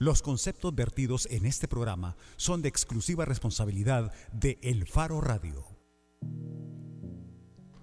[0.00, 5.66] Los conceptos vertidos en este programa son de exclusiva responsabilidad de El Faro Radio.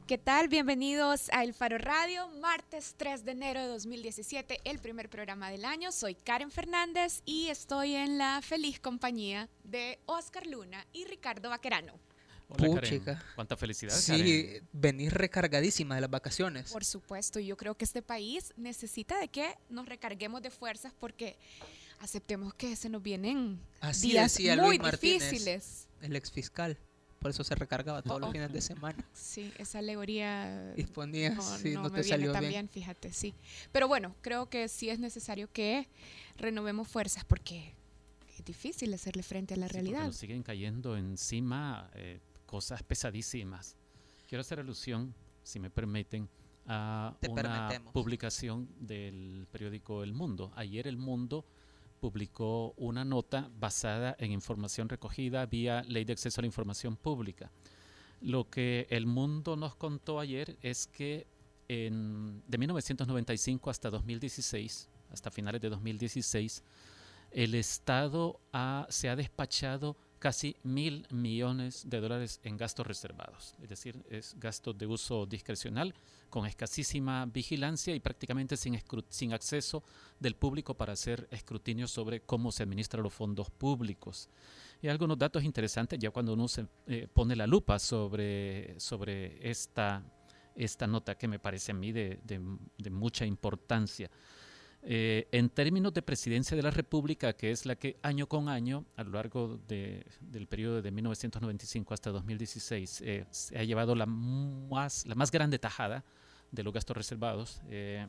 [0.07, 0.47] ¿Qué tal?
[0.47, 5.65] Bienvenidos a El Faro Radio, martes 3 de enero de 2017, el primer programa del
[5.65, 5.91] año.
[5.91, 11.99] Soy Karen Fernández y estoy en la feliz compañía de Oscar Luna y Ricardo Vaquerano.
[12.47, 13.03] Hola, Karen.
[13.35, 13.93] Cuánta felicidad.
[13.93, 16.71] Sí, venís recargadísima de las vacaciones.
[16.71, 21.37] Por supuesto, yo creo que este país necesita de que nos recarguemos de fuerzas porque
[22.05, 23.59] aceptemos que se nos vienen
[24.01, 25.87] días muy difíciles.
[26.01, 26.77] El ex fiscal.
[27.19, 28.31] Por eso se recargaba todos los oh.
[28.31, 29.03] fines de semana.
[29.13, 30.73] Sí, esa alegoría.
[30.75, 32.69] Disponía, no, sí, no, te salió tan bien.
[32.69, 33.33] fíjate, sí.
[33.71, 35.87] Pero bueno, creo que sí es necesario que
[36.37, 37.73] renovemos fuerzas porque
[38.37, 40.05] es difícil hacerle frente a la realidad.
[40.05, 43.75] Nos siguen cayendo encima eh, cosas pesadísimas.
[44.27, 46.29] Quiero hacer alusión, si me permiten,
[46.67, 50.51] a una publicación del periódico El Mundo.
[50.55, 51.43] Ayer El Mundo
[52.05, 57.49] publicó una nota basada en información recogida vía Ley de Acceso a la Información Pública.
[58.21, 61.25] Lo que el mundo nos contó ayer es que
[61.67, 66.63] de 1995 hasta 2016, hasta finales de 2016,
[67.31, 68.39] el Estado
[68.89, 74.77] se ha despachado casi mil millones de dólares en gastos reservados, es decir, es gastos
[74.77, 75.95] de uso discrecional
[76.35, 79.81] con escasísima vigilancia y prácticamente sin, sin acceso
[80.19, 84.27] del público para hacer escrutinio sobre cómo se administran los fondos públicos.
[84.81, 90.03] Y algunos datos interesantes ya cuando uno se eh, pone la lupa sobre, sobre esta,
[90.53, 94.11] esta nota que me parece a mí de, de mucha importancia.
[94.87, 98.85] Eh, en términos de presidencia de la República, que es la que año con año,
[98.97, 105.05] a lo largo del periodo de 1995 hasta 2016, eh, se ha llevado la más,
[105.07, 106.03] la más grande tajada
[106.55, 108.07] de los gastos reservados, eh,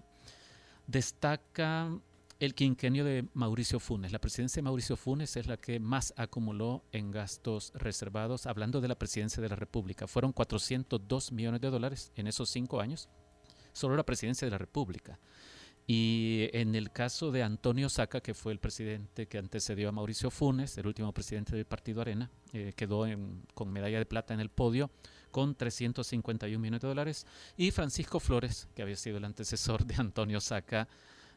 [0.87, 1.91] destaca
[2.39, 4.13] el quinquenio de Mauricio Funes.
[4.13, 8.89] La presidencia de Mauricio Funes es la que más acumuló en gastos reservados, hablando de
[8.89, 10.07] la presidencia de la República.
[10.07, 13.09] Fueron 402 millones de dólares en esos cinco años,
[13.73, 15.19] solo la presidencia de la República.
[15.87, 20.31] Y en el caso de Antonio Saca, que fue el presidente que antecedió a Mauricio
[20.31, 23.07] Funes, el último presidente del Partido Arena, eh, quedó
[23.55, 24.91] con medalla de plata en el podio
[25.37, 27.27] con 351 millones de dólares.
[27.59, 30.89] Y Francisco Flores, que había sido el antecesor de Antonio Saca,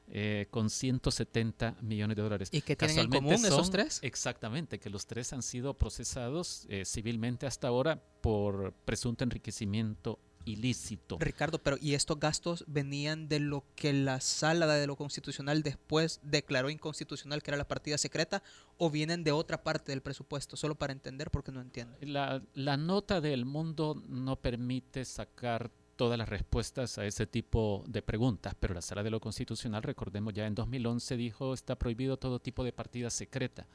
[0.07, 2.49] eh, con 170 millones de dólares.
[2.53, 3.99] ¿Y qué tienen en común esos tres?
[4.01, 10.17] Exactamente, que los tres han sido procesados eh, civilmente hasta ahora por presunto enriquecimiento
[10.49, 11.17] ilícito.
[11.19, 16.19] Ricardo, pero ¿y estos gastos venían de lo que la sala de lo constitucional después
[16.23, 18.43] declaró inconstitucional, que era la partida secreta,
[18.77, 20.57] o vienen de otra parte del presupuesto?
[20.57, 21.97] Solo para entender, porque no entiendo.
[22.01, 28.01] La, la nota del mundo no permite sacar todas las respuestas a ese tipo de
[28.01, 32.39] preguntas, pero la sala de lo constitucional, recordemos ya en 2011 dijo, está prohibido todo
[32.39, 33.67] tipo de partida secreta.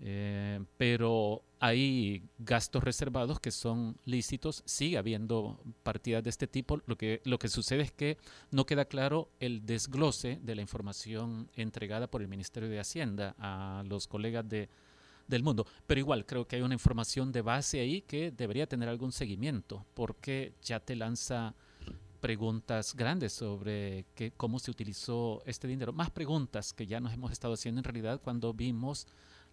[0.00, 6.80] Eh, pero hay gastos reservados que son lícitos, sigue habiendo partidas de este tipo.
[6.86, 8.16] Lo que, lo que sucede es que
[8.50, 13.82] no queda claro el desglose de la información entregada por el Ministerio de Hacienda a
[13.86, 14.68] los colegas de,
[15.26, 15.66] del mundo.
[15.86, 19.84] Pero igual creo que hay una información de base ahí que debería tener algún seguimiento,
[19.94, 21.54] porque ya te lanza
[22.20, 25.92] preguntas grandes sobre qué, cómo se utilizó este dinero.
[25.92, 29.06] Más preguntas que ya nos hemos estado haciendo en realidad cuando vimos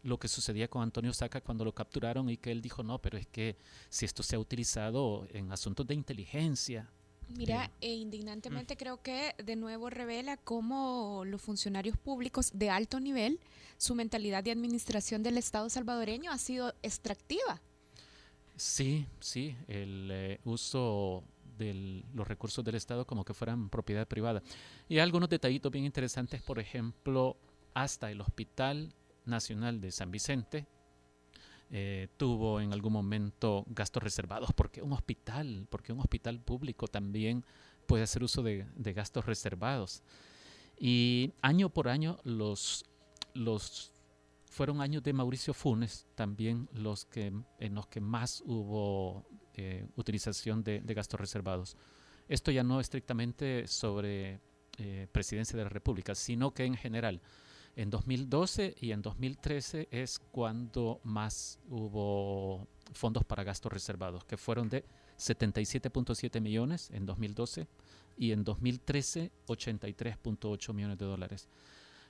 [0.05, 3.17] lo que sucedía con Antonio Saca cuando lo capturaron y que él dijo, no, pero
[3.17, 3.57] es que
[3.89, 6.91] si esto se ha utilizado en asuntos de inteligencia.
[7.29, 8.77] Mira, e indignantemente mm.
[8.77, 13.39] creo que de nuevo revela cómo los funcionarios públicos de alto nivel,
[13.77, 17.63] su mentalidad de administración del Estado salvadoreño ha sido extractiva.
[18.55, 21.23] Sí, sí, el eh, uso
[21.57, 24.43] de los recursos del Estado como que fueran propiedad privada.
[24.87, 27.37] Y algunos detallitos bien interesantes, por ejemplo,
[27.73, 28.93] hasta el hospital
[29.25, 30.65] Nacional de San Vicente
[31.71, 34.51] eh, tuvo en algún momento gastos reservados.
[34.53, 35.67] porque un hospital?
[35.69, 37.43] Porque un hospital público también
[37.85, 40.03] puede hacer uso de, gastos reservados?
[40.77, 42.85] Y año por año los,
[43.33, 43.91] los
[44.45, 49.25] fueron años de Mauricio Funes también los que en los que más hubo
[49.55, 51.77] eh, utilización de, gastos reservados.
[52.27, 54.39] Esto ya no estrictamente sobre
[54.77, 57.21] eh, presidencia de la República, sino que en general
[57.75, 64.69] en 2012 y en 2013 es cuando más hubo fondos para gastos reservados, que fueron
[64.69, 64.85] de
[65.17, 67.67] 77.7 millones en 2012
[68.17, 71.49] y en 2013 83.8 millones de dólares.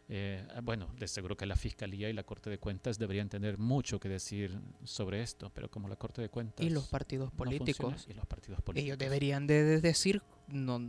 [0.07, 4.00] Eh, bueno, les aseguro que la Fiscalía y la Corte de Cuentas deberían tener mucho
[4.00, 6.63] que decir sobre esto, pero como la Corte de Cuentas...
[6.63, 8.06] Y los partidos políticos.
[8.07, 8.85] y los partidos políticos.
[8.85, 10.79] Ellos deberían de, decir, no,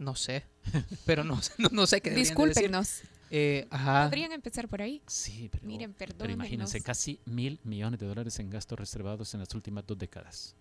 [0.00, 0.44] no sé,
[1.06, 1.38] pero no,
[1.70, 3.02] no, sé qué Discúlpenos.
[3.30, 4.06] Eh, ajá.
[4.06, 5.02] Podrían empezar por ahí.
[5.06, 9.54] Sí, pero, Miren, pero imagínense, casi mil millones de dólares en gastos reservados en las
[9.54, 10.56] últimas dos décadas.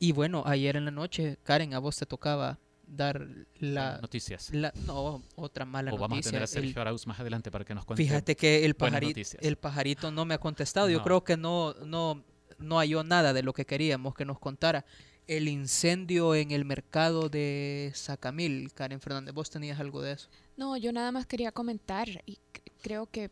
[0.00, 3.28] Y bueno, ayer en la noche, Karen, a vos te tocaba dar
[3.58, 4.50] la noticias.
[4.86, 6.06] no, otra mala noticia.
[6.06, 8.02] O vamos a tener a Sergio Arauz más adelante para que nos cuente.
[8.02, 10.88] Fíjate que el pajarito, el pajarito no me ha contestado.
[10.88, 12.24] Yo creo que no, no,
[12.58, 14.84] no halló nada de lo que queríamos que nos contara.
[15.28, 20.30] El incendio en el mercado de Sacamil, Karen Fernández, ¿vos tenías algo de eso?
[20.56, 22.38] No, yo nada más quería comentar y
[22.80, 23.30] creo que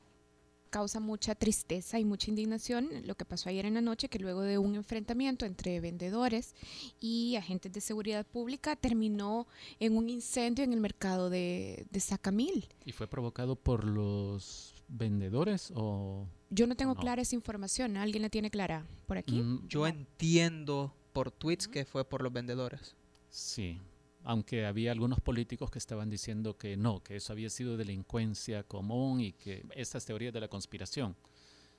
[0.68, 4.42] causa mucha tristeza y mucha indignación lo que pasó ayer en la noche, que luego
[4.42, 6.54] de un enfrentamiento entre vendedores
[7.00, 9.46] y agentes de seguridad pública terminó
[9.80, 12.68] en un incendio en el mercado de, de Sacamil.
[12.84, 16.26] ¿Y fue provocado por los vendedores o...?
[16.50, 19.40] Yo no tengo clara esa información, ¿alguien la tiene clara por aquí?
[19.40, 22.94] Mm, yo entiendo por tweets que fue por los vendedores.
[23.30, 23.80] Sí,
[24.22, 29.22] aunque había algunos políticos que estaban diciendo que no, que eso había sido delincuencia común
[29.22, 31.16] y que estas teorías de la conspiración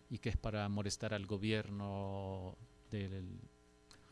[0.10, 2.58] y que es para molestar al gobierno
[2.90, 3.40] del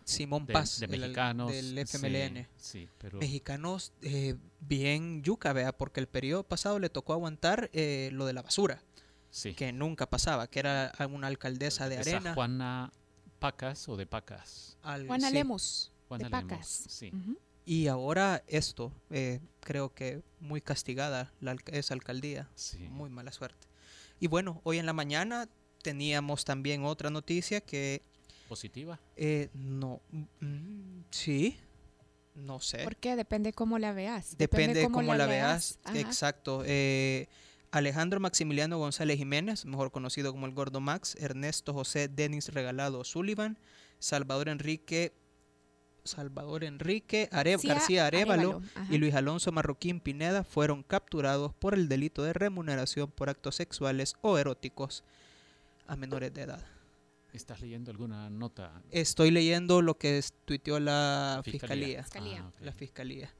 [0.04, 2.48] Simón Paz de, mexicanos del FMLN.
[2.56, 8.12] Sí, pero mexicanos eh, bien yuca, vea, porque el periodo pasado le tocó aguantar eh,
[8.14, 8.84] lo de la basura,
[9.32, 9.56] sí.
[9.56, 12.36] que nunca pasaba, que era una alcaldesa de Esa Arena.
[12.36, 12.92] Juana
[13.40, 14.78] Pacas o de Pacas.
[14.82, 15.92] Juana Lemos.
[16.08, 16.86] Juana de Pacas.
[16.88, 17.12] Sí.
[17.66, 22.50] Y ahora esto, eh, creo que muy castigada la, esa alcaldía.
[22.90, 23.68] Muy mala suerte.
[24.20, 25.50] Y bueno, hoy en la mañana
[25.82, 28.04] teníamos también otra noticia que...
[28.48, 29.00] ¿Positiva?
[29.16, 30.02] Eh, no.
[30.40, 31.58] Mm, sí.
[32.36, 32.84] No sé.
[32.84, 33.16] ¿Por qué?
[33.16, 34.38] Depende cómo la veas.
[34.38, 35.80] Depende, cómo, la, veas.
[35.96, 36.62] Exacto.
[36.66, 37.28] Eh,
[37.76, 43.60] Alejandro Maximiliano González Jiménez, mejor conocido como el Gordo Max, Ernesto José Denis Regalado Sullivan,
[44.00, 45.14] Salvador Enrique
[46.06, 52.32] Salvador Enrique García Arevalo, y Luis Alonso Marroquín Pineda fueron capturados por el delito de
[52.32, 55.04] remuneración por actos sexuales o eróticos
[55.86, 56.66] a menores de edad.
[57.34, 58.82] ¿Estás leyendo alguna nota?
[58.92, 62.06] Estoy leyendo lo que tuiteó la fiscalía.
[62.16, 63.34] Ah, la fiscalía.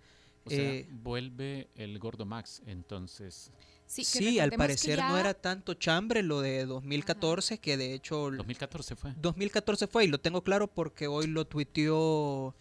[0.44, 3.54] O sea, eh, vuelve el gordo Max, entonces.
[3.88, 8.32] Sí, al parecer no era tanto chambre lo de 2014, que de hecho...
[8.32, 9.14] 2014 fue.
[9.22, 12.56] 2014 fue, y lo tengo claro porque hoy lo tuiteó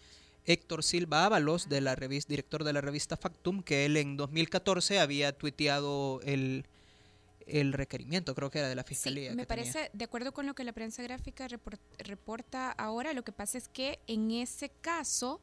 [0.45, 4.99] Héctor Silva Ábalos, de la revista, director de la revista Factum, que él en 2014
[4.99, 6.65] había tuiteado el,
[7.45, 9.33] el requerimiento, creo que era de la fiscalía.
[9.33, 11.47] me parece, de acuerdo con lo que la prensa gráfica
[11.99, 15.41] reporta ahora, lo que pasa es que en ese caso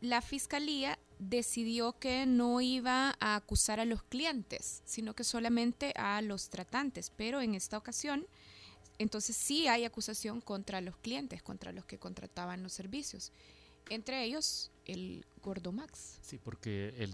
[0.00, 6.20] la fiscalía decidió que no iba a acusar a los clientes, sino que solamente a
[6.20, 7.10] los tratantes.
[7.16, 8.26] Pero en esta ocasión,
[8.98, 13.32] entonces sí hay acusación contra los clientes, contra los que contrataban los servicios.
[13.88, 16.18] Entre ellos, el Gordo Max.
[16.20, 17.08] Sí, porque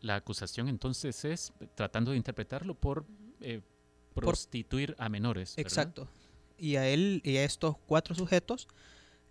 [0.00, 3.06] la acusación entonces es tratando de interpretarlo por
[3.40, 3.60] eh,
[4.24, 5.56] prostituir a menores.
[5.58, 6.08] Exacto.
[6.58, 8.68] Y a él y a estos cuatro sujetos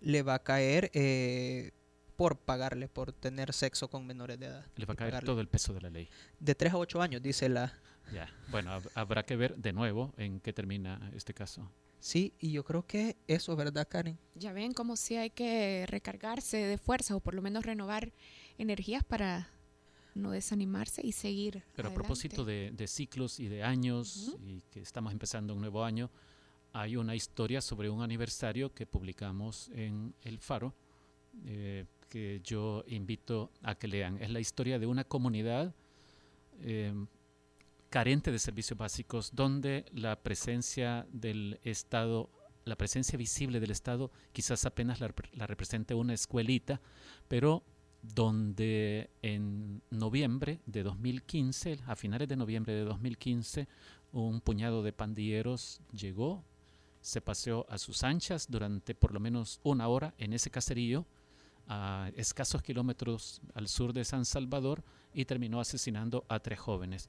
[0.00, 1.72] le va a caer eh,
[2.16, 4.66] por pagarle, por tener sexo con menores de edad.
[4.76, 6.08] Le va a caer todo el peso de la ley.
[6.40, 7.78] De 3 a 8 años, dice la...
[8.12, 11.68] Ya, bueno, habrá que ver de nuevo en qué termina este caso.
[11.98, 14.16] Sí, y yo creo que eso, ¿verdad, Karen?
[14.34, 18.12] Ya ven como si hay que recargarse de fuerza o por lo menos renovar
[18.58, 19.50] energías para
[20.16, 21.62] no desanimarse y seguir.
[21.74, 26.10] Pero a propósito de, ciclos y de años, y que estamos empezando un nuevo año,
[26.72, 30.74] hay una historia sobre un aniversario que publicamos en El Faro,
[31.44, 34.20] eh, que yo invito a que lean.
[34.22, 35.74] Es la historia de una comunidad
[36.60, 36.92] eh,
[37.90, 42.30] carente de servicios básicos, donde la presencia del Estado,
[42.64, 46.80] la presencia visible del Estado, quizás apenas la, la represente una escuelita,
[47.28, 47.64] pero
[48.14, 53.68] donde en noviembre de 2015, a finales de noviembre de 2015,
[54.12, 56.44] un puñado de pandilleros llegó,
[57.00, 61.06] se paseó a sus anchas durante por lo menos una hora en ese caserío,
[61.68, 67.08] a escasos kilómetros al sur de San Salvador y terminó asesinando a tres jóvenes.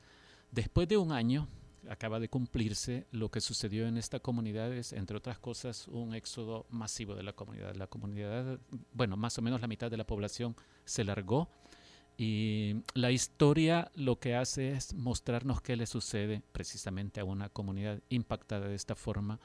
[0.51, 1.47] Después de un año,
[1.89, 6.65] acaba de cumplirse lo que sucedió en esta comunidad es, entre otras cosas, un éxodo
[6.69, 7.75] masivo de la comunidad.
[7.75, 8.59] La comunidad,
[8.93, 10.55] bueno, más o menos la mitad de la población
[10.87, 11.49] se largó
[12.17, 18.01] y la historia lo que hace es mostrarnos qué le sucede precisamente a una comunidad
[18.09, 19.39] impactada de esta forma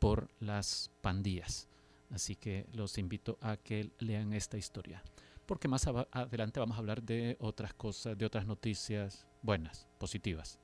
[0.00, 1.68] por las pandillas.
[2.10, 5.04] Así que los invito a que lean esta historia.
[5.46, 10.58] Porque más adelante vamos a hablar de otras cosas, de otras noticias buenas, positivas.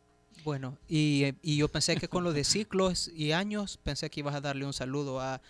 [0.44, 4.34] Bueno, y, y yo pensé que con lo de ciclos y años, pensé que ibas
[4.34, 5.40] a darle un saludo a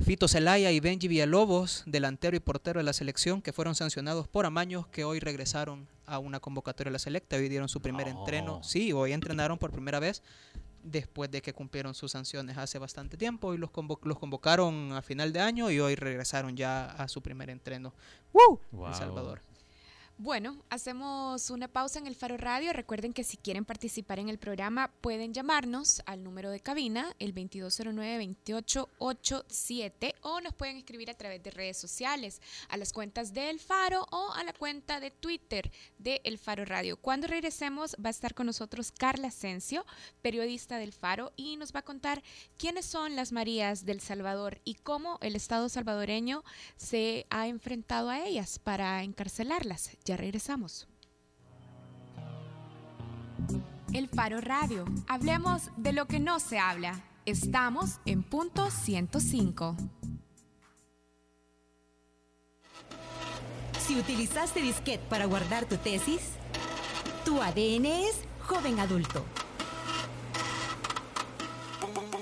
[0.00, 4.46] Fito Celaya y Benji Villalobos, delantero y portero de la selección, que fueron sancionados por
[4.46, 8.62] amaños, que hoy regresaron a una convocatoria de la selecta, hoy dieron su primer entreno.
[8.62, 10.22] Sí, hoy entrenaron por primera vez
[10.82, 13.70] después de que cumplieron sus sanciones hace bastante tiempo y los,
[14.02, 17.94] los convocaron a final de año y hoy regresaron ya a su primer entreno.
[18.32, 18.60] ¡Woo!
[18.88, 19.40] El Salvador.
[20.18, 22.72] Bueno, hacemos una pausa en el Faro Radio.
[22.72, 27.34] Recuerden que si quieren participar en el programa pueden llamarnos al número de cabina, el
[27.34, 33.58] 2209-2887, o nos pueden escribir a través de redes sociales, a las cuentas de El
[33.58, 36.98] Faro o a la cuenta de Twitter de El Faro Radio.
[36.98, 39.86] Cuando regresemos va a estar con nosotros Carla Asensio,
[40.20, 42.22] periodista del Faro, y nos va a contar
[42.58, 46.44] quiénes son las Marías del Salvador y cómo el Estado salvadoreño
[46.76, 49.90] se ha enfrentado a ellas para encarcelarlas.
[50.04, 50.88] Ya regresamos.
[53.92, 54.84] El Faro Radio.
[55.06, 57.04] Hablemos de lo que no se habla.
[57.24, 59.76] Estamos en punto 105.
[63.78, 66.20] Si utilizaste disquete para guardar tu tesis,
[67.24, 69.24] tu ADN es joven adulto.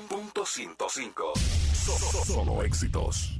[0.09, 1.33] Punto 105.
[2.27, 3.40] Solo éxitos.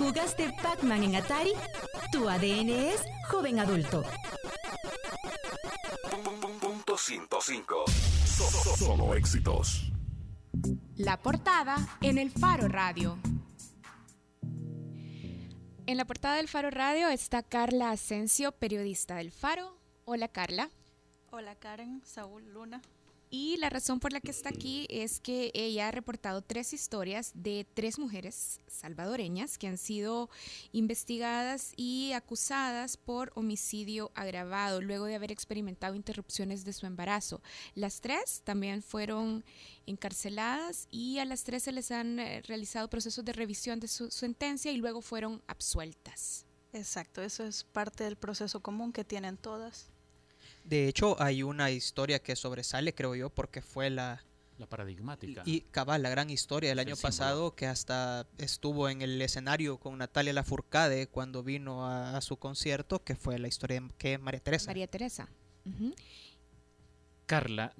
[0.00, 1.52] Jugaste Pac-Man en Atari,
[2.10, 4.02] tu ADN es joven adulto.
[6.60, 7.84] Punto 105.
[8.78, 9.92] Solo éxitos.
[10.96, 13.18] La portada en el Faro Radio.
[15.86, 19.76] En la portada del Faro Radio está Carla Asensio, periodista del Faro.
[20.06, 20.70] Hola Carla.
[21.30, 22.80] Hola Karen, Saúl Luna.
[23.32, 27.30] Y la razón por la que está aquí es que ella ha reportado tres historias
[27.32, 30.28] de tres mujeres salvadoreñas que han sido
[30.72, 37.40] investigadas y acusadas por homicidio agravado luego de haber experimentado interrupciones de su embarazo.
[37.76, 39.44] Las tres también fueron
[39.86, 44.10] encarceladas y a las tres se les han eh, realizado procesos de revisión de su
[44.10, 46.46] sentencia y luego fueron absueltas.
[46.72, 49.89] Exacto, eso es parte del proceso común que tienen todas.
[50.70, 54.24] De hecho, hay una historia que sobresale, creo yo, porque fue la...
[54.56, 55.42] La paradigmática.
[55.44, 59.98] Y cabal, la gran historia del año pasado, que hasta estuvo en el escenario con
[59.98, 64.66] Natalia Lafourcade cuando vino a, su concierto, que fue la historia que María Teresa.
[64.68, 65.28] María Teresa.
[67.26, 67.74] Carla,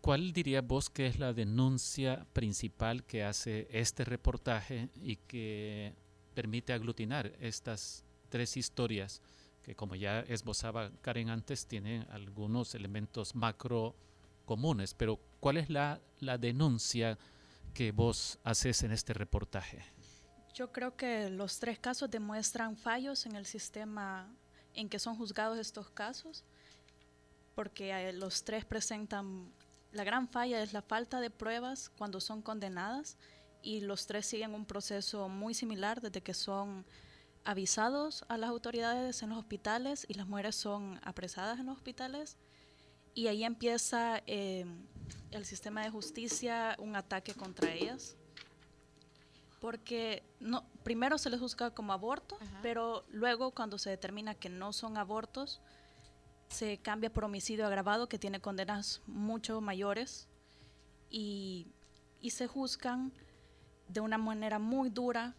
[0.00, 5.92] ¿cuál diría vos que es la denuncia principal que hace este reportaje y que
[6.34, 9.20] permite aglutinar estas tres historias
[9.62, 13.94] que como ya esbozaba Karen antes, tiene algunos elementos macro
[14.44, 17.18] comunes, pero ¿cuál es la, la denuncia
[17.74, 19.84] que vos haces en este reportaje?
[20.54, 24.34] Yo creo que los tres casos demuestran fallos en el sistema
[24.74, 26.44] en que son juzgados estos casos,
[27.54, 29.52] porque eh, los tres presentan,
[29.92, 33.16] la gran falla es la falta de pruebas cuando son condenadas
[33.62, 36.84] y los tres siguen un proceso muy similar desde que son
[37.44, 42.36] avisados a las autoridades en los hospitales y las mujeres son apresadas en los hospitales.
[43.14, 44.64] Y ahí empieza eh,
[45.30, 48.16] el sistema de justicia un ataque contra ellas.
[49.60, 54.72] Porque no primero se les juzga como aborto pero luego cuando se determina que no
[54.72, 55.60] son abortos
[56.48, 60.28] se cambia por homicidio agravado que tiene condenas mucho mayores.
[61.10, 61.66] Y,
[62.20, 63.12] y se juzgan
[63.88, 65.34] de una manera muy dura.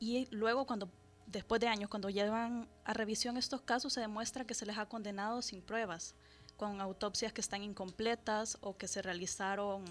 [0.00, 0.88] Y luego cuando
[1.30, 4.86] después de años, cuando llevan a revisión estos casos, se demuestra que se les ha
[4.86, 6.14] condenado sin pruebas,
[6.56, 9.84] con autopsias que están incompletas o que se realizaron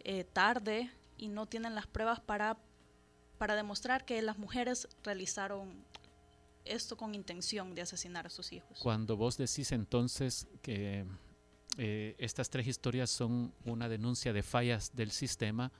[0.00, 2.58] eh, tarde y no tienen las pruebas para,
[3.38, 5.84] para demostrar que las mujeres realizaron
[6.64, 8.78] esto con intención de asesinar a sus hijos.
[8.80, 11.04] Cuando vos decís entonces que
[11.76, 15.72] eh, estas tres historias son una denuncia de fallas del sistema,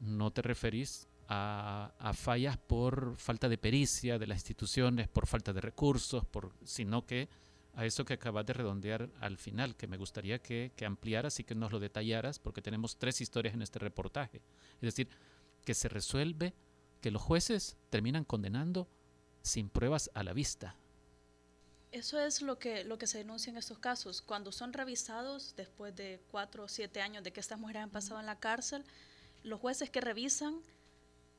[0.00, 5.60] ¿no te referís a, fallas por falta de pericia de las instituciones, por falta de
[5.60, 7.28] recursos, por, sino que
[7.74, 11.44] a eso que acabas de redondear al final, que me gustaría que, que ampliaras y
[11.44, 14.42] que nos lo detallaras, porque tenemos tres historias en este reportaje.
[14.76, 15.08] Es decir,
[15.64, 16.52] que se resuelve
[17.00, 18.88] que los jueces terminan condenando
[19.42, 20.74] sin pruebas a la vista.
[21.92, 24.20] Eso es lo que, lo que se denuncia en estos casos.
[24.20, 28.18] Cuando son revisados después de cuatro o siete años de que estas mujeres han pasado
[28.18, 28.84] en la cárcel,
[29.44, 30.60] los jueces que revisan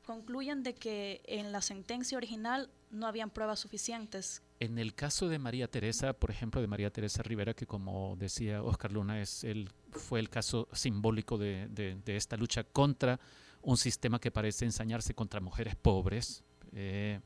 [0.04, 4.42] concluyen de que en la sentencia original no habían pruebas suficientes.
[4.60, 8.62] En el caso de María Teresa, por ejemplo, de María Teresa Rivera, que como decía
[8.62, 13.18] Oscar Luna, es el, fue el caso simbólico de, de, esta lucha contra
[13.62, 16.44] un sistema que parece ensañarse contra mujeres pobres.
[16.72, 17.20] Eh,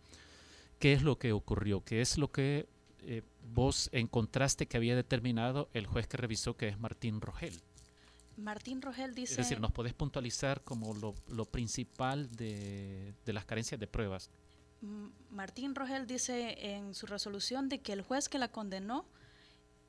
[0.78, 1.83] ¿Qué es lo que ocurrió?
[1.85, 2.68] ¿Qué es lo que
[3.00, 7.62] eh, vos encontraste que había determinado el juez que revisó, que es Martín Rogel?
[8.37, 9.33] Martín Rogel dice...
[9.33, 14.31] Es decir, ¿nos podés puntualizar como lo, principal de, las carencias de pruebas?
[15.31, 19.07] Martín Rogel dice en su resolución de que el juez que la condenó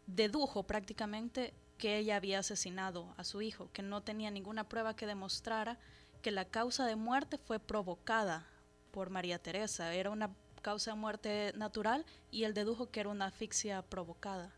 [0.05, 5.05] dedujo prácticamente que ella había asesinado a su hijo, que no tenía ninguna prueba que
[5.05, 5.77] demostrara
[6.21, 8.47] que la causa de muerte fue provocada
[8.91, 9.93] por María Teresa.
[9.93, 14.56] Era una causa de muerte natural y él dedujo que era una asfixia provocada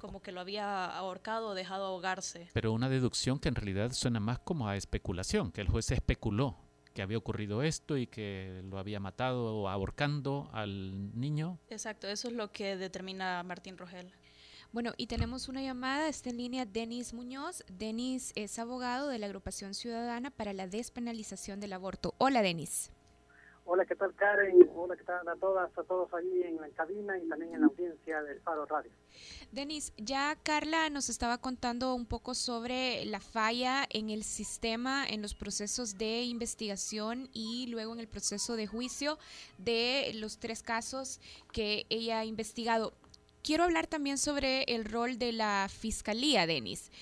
[0.00, 2.48] como que lo había ahorcado o dejado ahogarse.
[2.52, 6.58] Pero una deducción que en realidad suena más como a especulación, que el juez especuló
[6.92, 11.58] que había ocurrido esto y que lo había matado o ahorcando al niño.
[11.68, 14.12] Exacto, eso es lo que determina Martín Rogel.
[14.72, 17.62] Bueno, y tenemos una llamada, está en línea Denis Muñoz.
[17.68, 22.14] Denis es abogado de la Agrupación Ciudadana para la Despenalización del Aborto.
[22.16, 22.90] Hola, Denis.
[23.64, 24.68] Hola, ¿qué tal Karen?
[24.74, 27.68] Hola, ¿qué tal a todas, a todos allí en la cabina y también en la
[27.68, 28.90] audiencia del Faro Radio?
[29.52, 35.22] Denis, ya Carla nos estaba contando un poco sobre la falla en el sistema, en
[35.22, 39.18] los procesos de investigación y luego en el proceso de juicio
[39.58, 41.20] de los tres casos
[41.52, 42.92] que ella ha investigado.
[43.42, 46.92] Quiero hablar también sobre el rol de la fiscalía, Denis,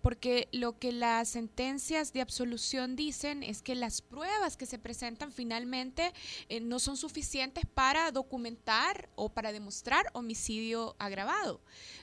[0.00, 5.30] porque lo que las sentencias de absolución dicen es que las pruebas que se presentan
[5.30, 6.14] finalmente
[6.48, 11.60] eh, no son suficientes para documentar o para demostrar homicidio agravado.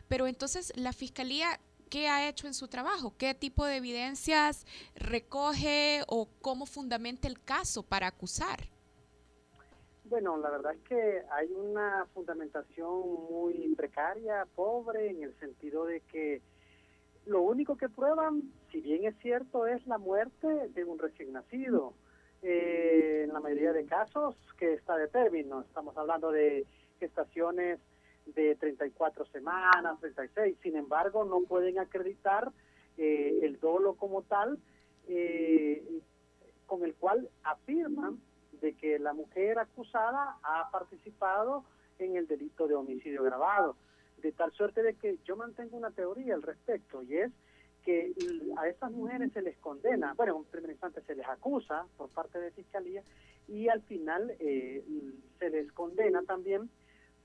[0.08, 3.16] Pero entonces la fiscalía ¿qué ha hecho en su trabajo?
[3.18, 8.70] ¿Qué tipo de evidencias recoge o cómo fundamenta el caso para acusar?
[10.10, 16.00] Bueno, la verdad es que hay una fundamentación muy precaria, pobre, en el sentido de
[16.02, 16.42] que
[17.26, 21.94] lo único que prueban, si bien es cierto, es la muerte de un recién nacido.
[22.42, 26.66] Eh, en la mayoría de casos que está de término, estamos hablando de
[27.00, 27.80] gestaciones
[28.28, 32.50] de 34 semanas, 36, sin embargo no pueden acreditar
[32.98, 34.58] eh, el dolo como tal,
[35.10, 35.84] eh,
[36.66, 38.20] con el cual afirman
[39.08, 41.64] la mujer acusada ha participado
[41.98, 43.78] en el delito de homicidio grabado,
[44.18, 47.32] de tal suerte de que yo mantengo una teoría al respecto y es
[47.86, 48.12] que
[48.58, 52.38] a estas mujeres se les condena, bueno, en primer instante se les acusa por parte
[52.38, 53.02] de fiscalía
[53.48, 54.84] y al final eh,
[55.40, 56.70] se les condena también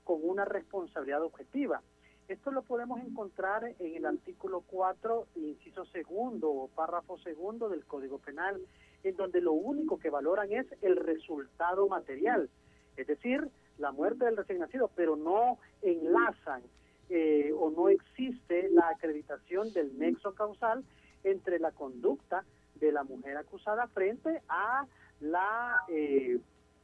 [0.05, 1.81] con una responsabilidad objetiva.
[2.29, 8.19] Esto lo podemos encontrar en el artículo 4, inciso segundo o párrafo segundo del Código
[8.19, 8.61] Penal,
[9.03, 12.49] en donde lo único que valoran es el resultado material,
[12.95, 16.61] es decir, la muerte del recién nacido, pero no enlazan
[17.09, 20.83] eh, o no existe la acreditación del nexo causal
[21.23, 24.85] entre la conducta de la mujer acusada frente a
[25.19, 26.39] la eh,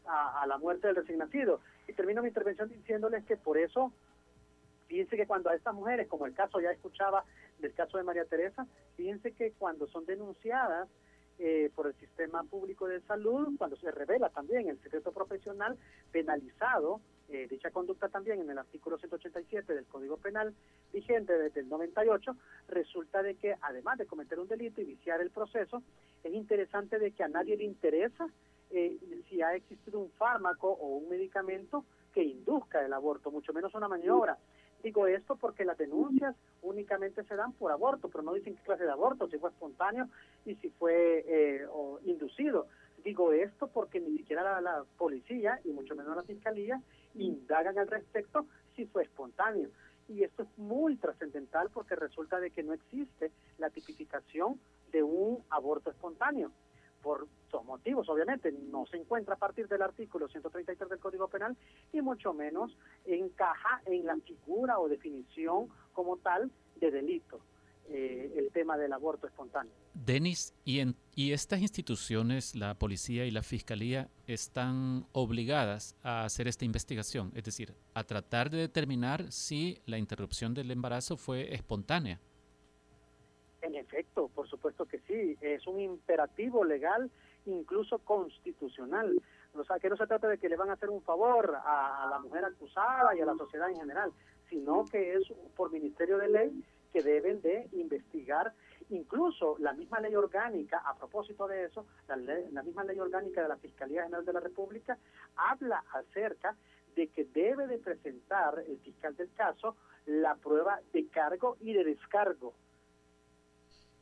[0.06, 1.62] a, la muerte del recién nacido.
[1.88, 3.94] Y termino mi intervención diciéndoles que por eso,
[4.88, 7.24] fíjense que cuando a estas mujeres, como el caso ya escuchaba
[7.60, 10.90] del caso de María Teresa, fíjense que cuando son denunciadas
[11.40, 15.78] eh, por el sistema público de salud, cuando se revela también el secreto profesional
[16.12, 17.00] penalizado,
[17.30, 20.54] eh, dicha conducta también en el artículo 187 del Código Penal
[20.92, 22.36] vigente desde el 98,
[22.68, 25.82] resulta de que además de cometer un delito y viciar el proceso,
[26.24, 28.28] es interesante de que a nadie le interesa
[28.72, 28.98] eh,
[29.30, 33.88] si ha existido un fármaco o un medicamento que induzca el aborto, mucho menos una
[33.88, 34.38] maniobra.
[34.84, 38.86] Digo esto porque las denuncias únicamente se dan por aborto, pero no dicen qué clase
[38.86, 40.08] de aborto, si fue espontáneo
[40.46, 41.68] y si fue eh,
[42.06, 42.68] inducido.
[43.04, 46.82] Digo esto porque ni siquiera la, policía y mucho menos la fiscalía
[47.16, 49.70] indagan al respecto si fue espontáneo.
[50.08, 54.60] Y esto es muy trascendental porque resulta de que no existe la tipificación
[54.92, 56.52] de un aborto espontáneo
[57.02, 61.58] por dos motivos, obviamente, no se encuentra a partir del artículo 133 del Código Penal
[61.92, 67.40] y mucho menos encaja en la figura o definición como tal de delito.
[67.92, 69.74] Eh, el tema del aborto espontáneo.
[69.96, 76.48] Denis, ¿y, en, ¿y estas instituciones, la policía y la fiscalía, están obligadas a hacer
[76.48, 77.32] esta investigación?
[77.34, 82.22] Es decir, a tratar de determinar si la interrupción del embarazo fue espontánea.
[84.50, 87.12] Por supuesto que sí, es un imperativo legal,
[87.46, 89.16] incluso constitucional.
[89.54, 92.08] O sea, que no se trata de que le van a hacer un favor a,
[92.10, 94.12] la mujer acusada y a la sociedad en general,
[94.50, 98.52] sino que es por ministerio de ley que deben de investigar
[98.90, 103.50] incluso la misma ley orgánica, a propósito de eso, la, la misma ley orgánica de
[103.50, 104.98] la Fiscalía General de la República
[105.36, 106.56] habla acerca
[106.96, 109.76] de que debe de presentar el fiscal del caso
[110.08, 112.56] la prueba de cargo y de descargo.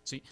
[0.07, 0.23] Sí,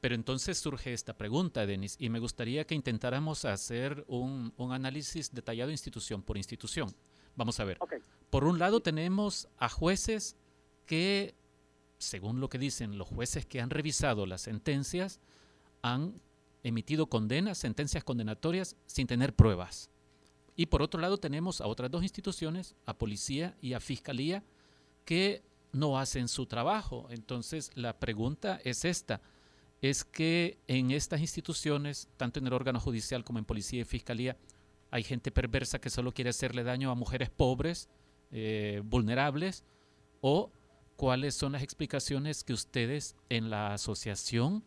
[0.00, 5.72] pero entonces surge esta pregunta, Denis, y me gustaría que intentáramos hacer un, análisis detallado
[5.72, 6.94] institución por institución.
[7.34, 7.78] Vamos a ver.
[8.30, 10.36] Por un lado tenemos a jueces
[10.86, 11.34] que,
[11.98, 15.18] según lo que dicen los jueces que han revisado las sentencias,
[15.82, 16.20] han
[16.62, 19.90] emitido condenas, sentencias condenatorias sin tener pruebas.
[20.54, 24.44] Y por otro lado tenemos a otras dos instituciones, a policía y a fiscalía,
[25.04, 25.42] que
[25.74, 27.06] no hacen su trabajo.
[27.10, 29.20] Entonces la pregunta es esta
[29.82, 34.36] es que en estas instituciones, tanto en el órgano judicial como en policía y fiscalía,
[34.90, 37.90] hay gente perversa que solo quiere hacerle daño a mujeres pobres,
[38.30, 39.64] eh, vulnerables,
[40.22, 40.50] o
[40.96, 44.64] cuáles son las explicaciones que ustedes en la asociación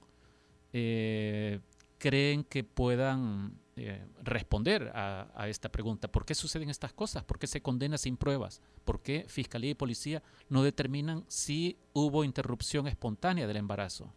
[0.74, 1.62] eh,
[1.98, 6.08] creen que puedan eh, responder a, a, esta pregunta.
[6.08, 7.24] ¿Por qué suceden estas cosas?
[7.24, 8.62] ¿Por qué se condena sin pruebas?
[8.86, 14.14] ¿Por qué Fiscalía y Policía no determinan si hubo interrupción espontánea del embarazo?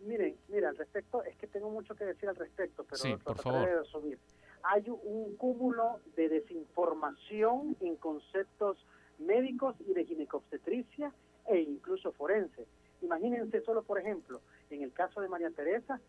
[0.00, 3.36] Miren, mira, al respecto, es que tengo mucho que decir al respecto, pero sí, por
[3.38, 3.68] favor.
[3.68, 4.18] de resumir.
[4.62, 8.78] Hay un cúmulo de desinformación en conceptos
[9.18, 11.12] médicos y de ginecobstetricia
[11.46, 12.66] e incluso forense.
[13.02, 16.00] Imagínense solo, por ejemplo, en el caso de María Teresa,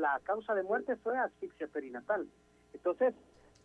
[0.00, 2.26] la causa de muerte fue asfixia perinatal.
[2.72, 3.14] Entonces,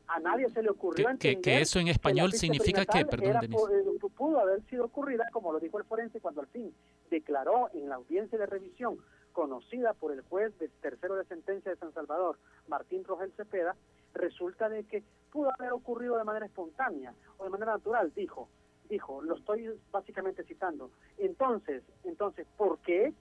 [0.08, 4.39] a nadie se le ocurrió que, que, eso en español significa que, perdón, eh, pudo
[4.39, 6.74] haber sido ocurrida, como lo dijo el forense cuando al fin
[7.10, 8.98] declaró en la audiencia de revisión
[9.34, 13.76] conocida por el juez del tercero de sentencia de San Salvador, Martín Rogel Cepeda,
[14.13, 18.48] resulta de que pudo haber ocurrido de manera espontánea o de manera natural, dijo,
[18.89, 20.89] dijo, lo estoy básicamente citando.
[21.17, 23.13] Entonces, entonces, ¿por qué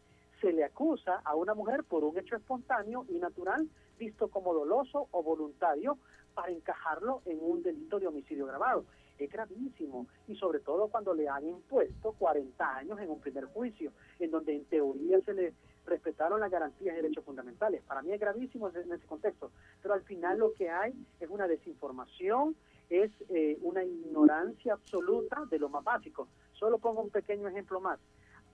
[0.44, 3.66] se le acusa a una mujer por un hecho espontáneo y natural
[3.98, 5.96] visto como doloso o voluntario
[6.34, 8.84] para encajarlo en un delito de homicidio grabado?
[9.18, 13.92] Es gravísimo y sobre todo cuando le han impuesto 40 años en un primer juicio,
[14.18, 15.54] en donde en teoría se le
[15.86, 17.82] respetaron las garantías y derechos fundamentales.
[17.84, 21.48] Para mí es gravísimo en ese contexto, pero al final lo que hay es una
[21.48, 22.54] desinformación,
[22.90, 26.28] es eh, una ignorancia absoluta de lo más básico.
[26.52, 27.98] Solo pongo un pequeño ejemplo más.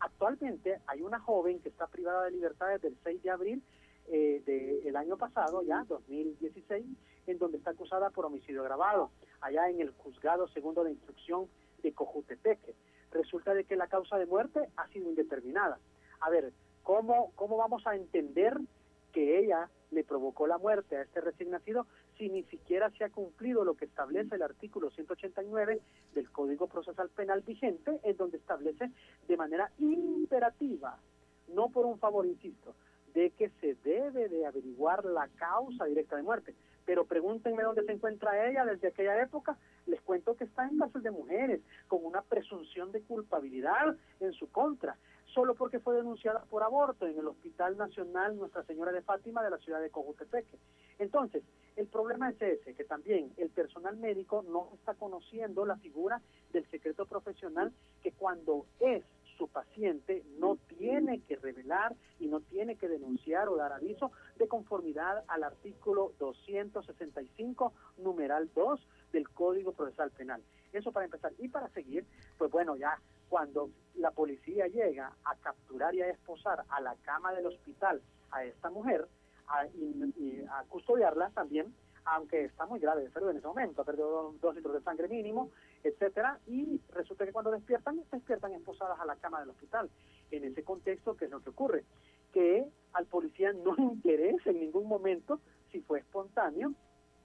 [0.01, 3.63] Actualmente hay una joven que está privada de libertad desde el 6 de abril
[4.09, 4.43] eh,
[4.83, 6.85] del año pasado, ya 2016,
[7.27, 9.11] en donde está acusada por homicidio agravado,
[9.41, 11.49] allá en el juzgado segundo de instrucción
[11.83, 12.75] de Cojutepeque.
[13.13, 15.79] Resulta de que la causa de muerte ha sido indeterminada.
[16.21, 18.57] A ver, ¿Cómo, ¿Cómo vamos a entender
[19.13, 21.87] que ella le provocó la muerte a este recién nacido
[22.21, 25.81] si ni siquiera se ha cumplido lo que establece el artículo 189
[26.15, 28.91] del Código Procesal Penal vigente, en donde establece
[29.27, 30.99] de manera imperativa,
[31.49, 32.75] no por un favor, insisto,
[33.15, 36.55] de que se debe de averiguar la causa directa de muerte.
[36.85, 39.57] Pero pregúntenme dónde se encuentra ella desde aquella época.
[39.87, 44.51] Les cuento que está en casos de mujeres, con una presunción de culpabilidad en su
[44.51, 44.99] contra
[45.35, 49.51] solo porque fue denunciada por aborto en el Hospital Nacional Nuestra Señora de Fátima de
[49.51, 50.59] la ciudad de Cojutepeque.
[50.99, 51.43] Entonces,
[51.77, 56.21] el problema es ese, que también el personal médico no está conociendo la figura
[56.53, 59.03] del secreto profesional que cuando es
[59.41, 64.47] su paciente no tiene que revelar y no tiene que denunciar o dar aviso de
[64.47, 68.81] conformidad al artículo 265, numeral 2
[69.13, 70.43] del Código Procesal Penal.
[70.75, 71.33] Eso para empezar.
[71.39, 72.05] Y para seguir,
[72.37, 77.33] pues bueno, ya cuando la policía llega a capturar y a esposar a la cama
[77.33, 79.09] del hospital a esta mujer
[79.51, 83.85] a, y, a custodiarla también, aunque está muy grave de salud en ese momento, ha
[83.85, 85.51] perdido dos, litros de sangre mínimo,
[85.83, 89.91] etcétera, y resulta que cuando despiertan, despiertan esposadas a la cama del hospital.
[90.31, 91.85] En ese contexto, ¿qué es lo que ocurre?
[92.33, 96.73] Que al policía no le interesa en ningún momento si fue espontáneo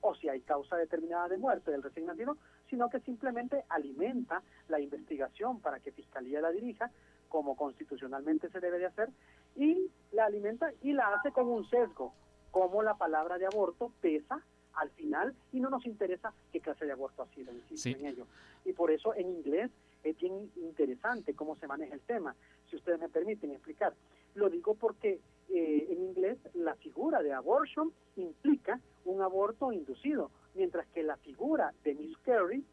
[0.02, 2.38] o si hay causa determinada de muerte del recién nacido,
[2.70, 6.92] sino que simplemente alimenta la investigación para que Fiscalía la dirija,
[7.28, 9.10] como constitucionalmente se debe de hacer,
[9.56, 12.14] y la alimenta y la hace con un sesgo,
[12.52, 14.42] como la palabra de aborto pesa
[14.74, 18.28] al final y no nos interesa qué clase de aborto ha sido, en ello.
[18.66, 19.72] Y por eso en inglés
[20.04, 22.36] es bien interesante cómo se maneja el tema,
[22.70, 23.94] si ustedes me permiten explicar.
[24.36, 30.88] Lo digo porque eh, en inglés la figura de abortion implica un aborto inducido, mientras
[30.88, 32.66] que la figura de miscarriage,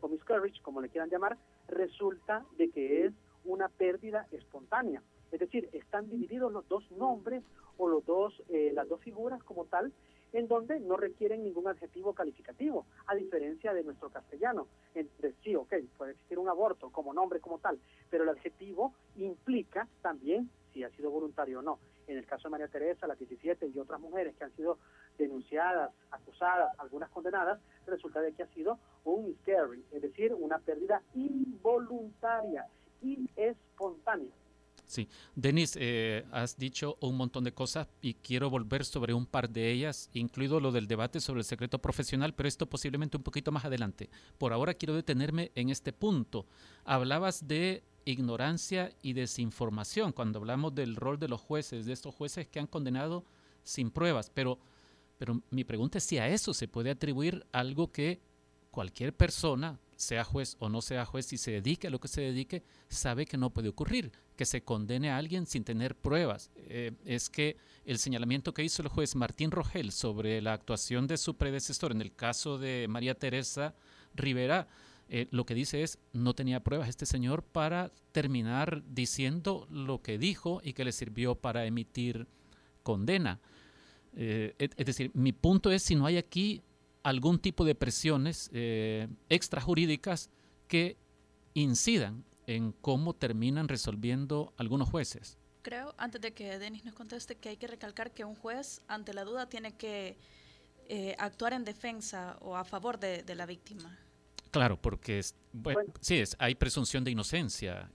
[0.00, 1.36] o miscarriage, como le quieran llamar,
[1.68, 3.12] resulta de que es
[3.44, 5.02] una pérdida espontánea.
[5.32, 7.42] Es decir, están divididos los dos nombres
[7.78, 9.92] o los dos, eh, las dos figuras como tal,
[10.32, 14.66] en donde no requieren ningún adjetivo calificativo, a diferencia de nuestro castellano.
[14.94, 17.78] Entre sí, ok, puede existir un aborto como nombre como tal,
[18.10, 21.78] pero el adjetivo implica también si ha sido voluntario o no.
[22.06, 24.78] en el caso de María Teresa, las 17 y otras mujeres que han sido
[25.16, 31.02] denunciadas, acusadas, algunas condenadas, resulta de que ha sido un miscarriage, es decir, una pérdida
[31.14, 32.66] involuntaria
[33.00, 34.32] y espontánea.
[34.90, 39.48] Sí, Denis, eh, has dicho un montón de cosas y quiero volver sobre un par
[39.48, 43.52] de ellas, incluido lo del debate sobre el secreto profesional, pero esto posiblemente un poquito
[43.52, 44.10] más adelante.
[44.36, 46.44] Por ahora quiero detenerme en este punto.
[46.84, 52.48] Hablabas de ignorancia y desinformación cuando hablamos del rol de los jueces, de estos jueces
[52.48, 53.24] que han condenado
[53.62, 54.58] sin pruebas, pero,
[55.18, 58.20] pero mi pregunta es si a eso se puede atribuir algo que
[58.72, 62.22] cualquier persona, sea juez o no sea juez, si se dedique a lo que se
[62.22, 66.50] dedique, sabe que no puede ocurrir, que se condene a alguien sin tener pruebas.
[66.56, 71.18] Eh, es que el señalamiento que hizo el juez Martín Rogel sobre la actuación de
[71.18, 73.74] su predecesor en el caso de María Teresa
[74.14, 74.66] Rivera,
[75.10, 80.16] eh, lo que dice es, no tenía pruebas este señor para terminar diciendo lo que
[80.16, 82.26] dijo y que le sirvió para emitir
[82.82, 83.40] condena.
[84.16, 86.62] Eh, es decir, mi punto es si no hay aquí
[87.02, 88.50] algún tipo de presiones
[89.28, 90.30] extrajurídicas
[90.66, 90.96] que
[91.52, 95.38] incidan en cómo terminan resolviendo algunos jueces.
[95.62, 99.14] Creo, antes de que Denis nos conteste, que hay que recalcar que un juez, ante
[99.14, 100.16] la duda, tiene que
[100.88, 103.96] eh, actuar en defensa o a favor de, la víctima.
[104.50, 105.20] Claro, porque
[105.52, 107.88] bueno, sí, es, hay presunción de inocencia.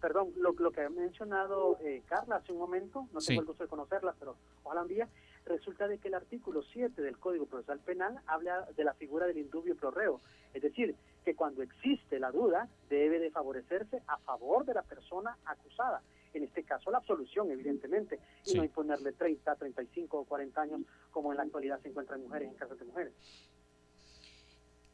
[0.00, 3.68] Perdón, lo, que ha mencionado eh, Carla hace un momento, no tengo el gusto de
[3.68, 5.08] conocerla, pero ojalá un día,
[5.44, 9.38] resulta de que el artículo 7 del Código Procesal Penal habla de la figura del
[9.38, 10.20] indubio pro reo,
[10.54, 15.36] es decir, que cuando existe la duda debe de favorecerse a favor de la persona
[15.44, 16.02] acusada,
[16.34, 20.80] en este caso la absolución evidentemente, y no imponerle 30, 35 o 40 años
[21.10, 23.12] como en la actualidad se encuentran mujeres en casos de mujeres.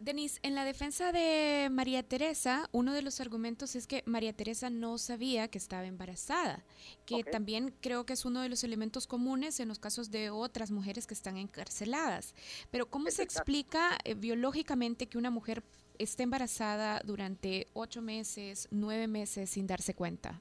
[0.01, 4.71] Denise, en la defensa de María Teresa, uno de los argumentos es que María Teresa
[4.71, 6.65] no sabía que estaba embarazada,
[7.05, 10.71] que también creo que es uno de los elementos comunes en los casos de otras
[10.71, 12.37] mujeres que están encarceladas.
[12.71, 15.65] Pero ¿cómo se explica eh, biológicamente que una mujer
[15.99, 20.41] esté embarazada durante ocho meses, nueve meses sin darse cuenta?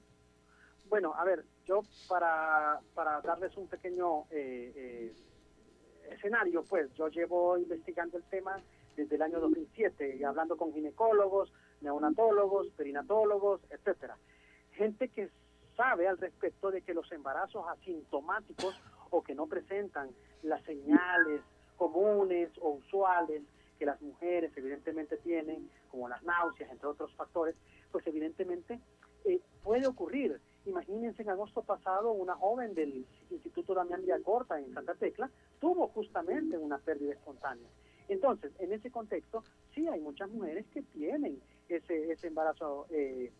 [0.90, 5.16] Bueno, a ver, yo para, para darles un pequeño eh, eh,
[6.12, 8.62] escenario, pues yo llevo investigando el tema
[8.96, 14.18] desde el año 2007 y hablando con ginecólogos, neonatólogos, perinatólogos, etcétera.
[14.72, 15.30] Gente que
[15.76, 18.76] sabe al respecto de que los embarazos asintomáticos
[19.12, 20.10] o que no presentan
[20.42, 21.42] las señales
[21.76, 23.44] comunes o usuales
[23.78, 27.56] que las mujeres evidentemente tienen, como las náuseas, entre otros factores,
[27.92, 28.80] pues evidentemente
[29.26, 30.40] eh, puede ocurrir.
[30.66, 36.58] Imagínense en agosto pasado una joven del Instituto Damián Corta en Santa Tecla tuvo justamente
[36.58, 37.68] una pérdida espontánea.
[38.10, 43.32] Entonces, en ese contexto, sí hay muchas mujeres que tienen ese, ese embarazo eh,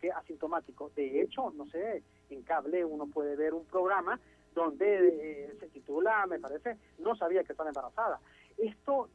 [0.00, 0.90] que asintomático.
[0.94, 4.20] De hecho, no sé, en cable uno puede ver un programa
[4.54, 8.20] donde eh, se titula, me parece, no sabía que estaba embarazada.
[8.56, 9.08] Esto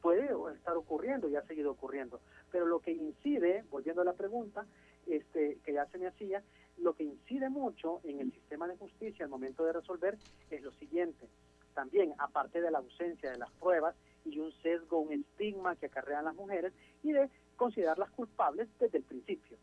[0.00, 2.20] puede estar ocurriendo y ha seguido ocurriendo.
[2.50, 4.66] Pero lo que incide, volviendo a la pregunta
[5.06, 6.42] este, que ya se me hacía,
[6.78, 10.16] lo que incide mucho en el sistema de justicia al momento de resolver
[10.50, 11.28] es lo siguiente.
[11.74, 16.24] También, aparte de la ausencia de las pruebas, y un sesgo, un estigma que acarrean
[16.24, 19.56] las mujeres y de considerarlas culpables desde el principio.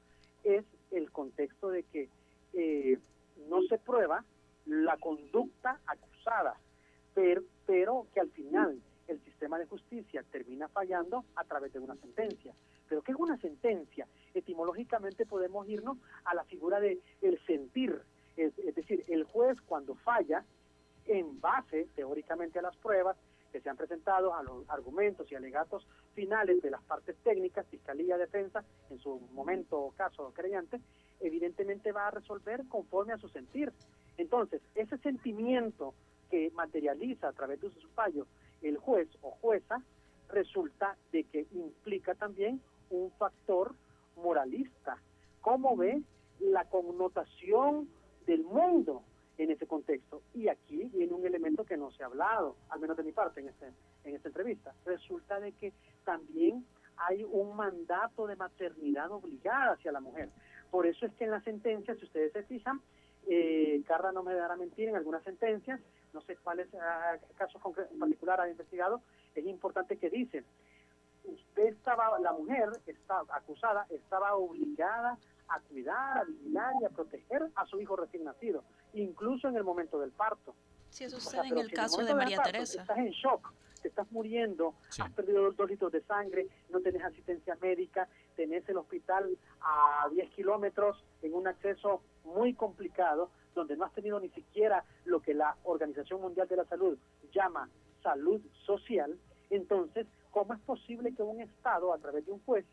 [0.44, 2.10] Es el contexto de que
[2.54, 2.98] eh,
[3.50, 4.24] no se prueba
[4.66, 6.60] la conducta acusada,
[7.14, 11.96] pero, pero que al final el sistema de justicia termina fallando a través de una
[11.96, 12.54] sentencia.
[12.88, 14.08] Pero ¿qué es una sentencia?
[14.34, 18.02] Etimológicamente podemos irnos a la figura de el sentir,
[18.36, 20.46] es decir, el juez cuando falla
[21.06, 23.18] en base teóricamente a las pruebas,
[23.52, 28.18] que se han presentado a los argumentos y alegatos finales de las partes técnicas, Fiscalía,
[28.18, 30.82] Defensa, en su momento o caso creyente,
[31.20, 33.72] evidentemente va a resolver conforme a su sentir.
[34.18, 35.94] Entonces, ese sentimiento
[36.30, 38.28] que materializa a través de su fallo
[38.62, 39.82] el juez o jueza,
[40.30, 43.74] resulta de que implica también un factor
[44.16, 44.98] moralista.
[45.42, 46.02] ¿Cómo ve
[46.40, 47.90] la connotación
[48.26, 49.04] del mundo
[49.38, 50.22] en ese contexto.
[50.34, 53.40] Y aquí viene un elemento que no se ha hablado, al menos de mi parte
[53.40, 53.68] en, este,
[54.04, 54.74] en esta entrevista.
[54.86, 56.66] Resulta de que también
[56.98, 60.30] hay un mandato de maternidad obligada hacia la mujer.
[60.72, 62.82] Por eso es que en la sentencia, si ustedes se fijan,
[63.28, 65.80] eh, Carla no me dará mentir, en algunas sentencias,
[66.14, 69.02] no sé cuáles ah, casos en particular ha investigado,
[69.36, 70.44] es importante que dice,
[71.24, 75.18] usted estaba, la mujer está acusada, estaba obligada
[75.50, 79.64] a cuidar, a vigilar y a proteger a su hijo recién nacido, incluso en el
[79.64, 80.56] momento del parto.
[80.90, 82.82] Sí, eso sucede en el caso de María Teresa.
[82.82, 87.58] Estás en shock, te estás muriendo, has perdido dos litros de sangre, no tenés asistencia
[87.62, 93.94] médica, tenés el hospital a 10 kilómetros en un acceso muy complicado, donde no has
[93.94, 96.98] tenido ni siquiera lo que la Organización Mundial de la Salud
[97.34, 97.70] llama
[98.02, 99.18] salud social,
[99.50, 102.66] entonces, ¿cómo es posible que un Estado, a través de un juez,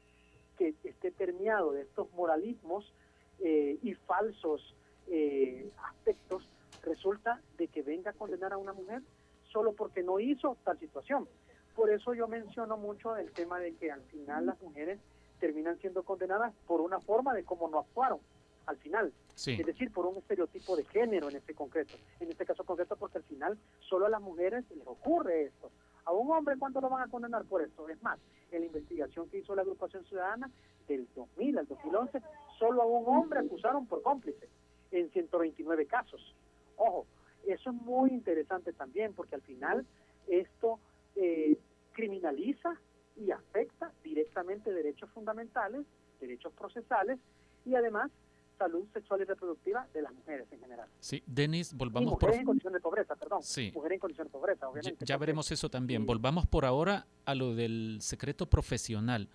[0.57, 2.93] que esté permeado de estos moralismos
[3.41, 4.75] eh, y falsos
[5.09, 6.49] eh, aspectos,
[6.83, 9.03] resulta de que venga a condenar a una mujer
[9.51, 11.27] solo porque no hizo tal situación?
[11.75, 15.01] Por eso yo menciono mucho el tema de que al final las mujeres
[15.41, 18.21] terminan siendo condenadas por una forma de cómo no actuaron
[18.67, 19.13] al final.
[19.35, 21.95] Es decir, por un estereotipo de género en este concreto.
[22.21, 25.71] En este caso concreto porque al final solo a las mujeres les ocurre esto.
[26.05, 27.89] A un hombre, ¿cuánto lo van a condenar por esto?
[27.89, 28.19] Es más,
[28.53, 30.51] en la investigación que hizo la agrupación ciudadana
[30.87, 32.21] del 2000 al 2011,
[32.59, 34.49] solo a un hombre acusaron por cómplice
[34.91, 36.35] en 129 casos.
[36.77, 37.07] Ojo,
[37.47, 39.87] eso es muy interesante también porque al final
[40.29, 40.79] esto
[41.17, 41.59] eh,
[41.93, 42.79] criminaliza
[43.17, 45.85] y afecta directamente derechos fundamentales,
[46.21, 47.19] derechos procesales
[47.65, 48.11] y además
[48.59, 50.89] salud sexual y reproductiva de las mujeres en general.
[51.01, 53.43] Sí, Denis, volvamos y mujeres en condición de pobreza, perdón.
[53.43, 53.71] Sí.
[53.75, 55.05] Mujeres en condición de pobreza, obviamente.
[55.05, 56.07] Ya, veremos eso también.
[56.07, 59.29] Volvamos por ahora a lo del secreto profesional.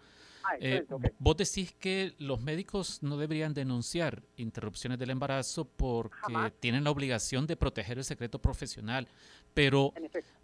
[0.43, 0.86] Ah, eh,
[1.19, 7.45] Vos decís que los médicos no deberían denunciar interrupciones del embarazo porque tienen la obligación
[7.45, 9.08] de proteger el secreto profesional,
[9.53, 9.93] pero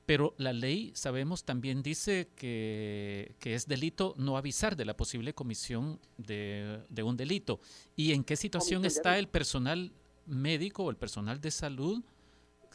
[0.05, 5.99] pero la ley, sabemos, también dice que, es delito no avisar de la posible comisión
[6.17, 7.59] de, un delito.
[7.95, 9.91] ¿Y en qué situación está el personal
[10.27, 12.03] médico o el personal de salud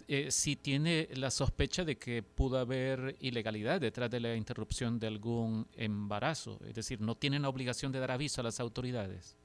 [0.08, 5.06] eh, si tiene la sospecha de que pudo haber ilegalidad detrás de la interrupción de
[5.06, 6.58] algún embarazo?
[6.66, 9.36] Es decir, ¿no tienen la obligación de dar aviso a las autoridades?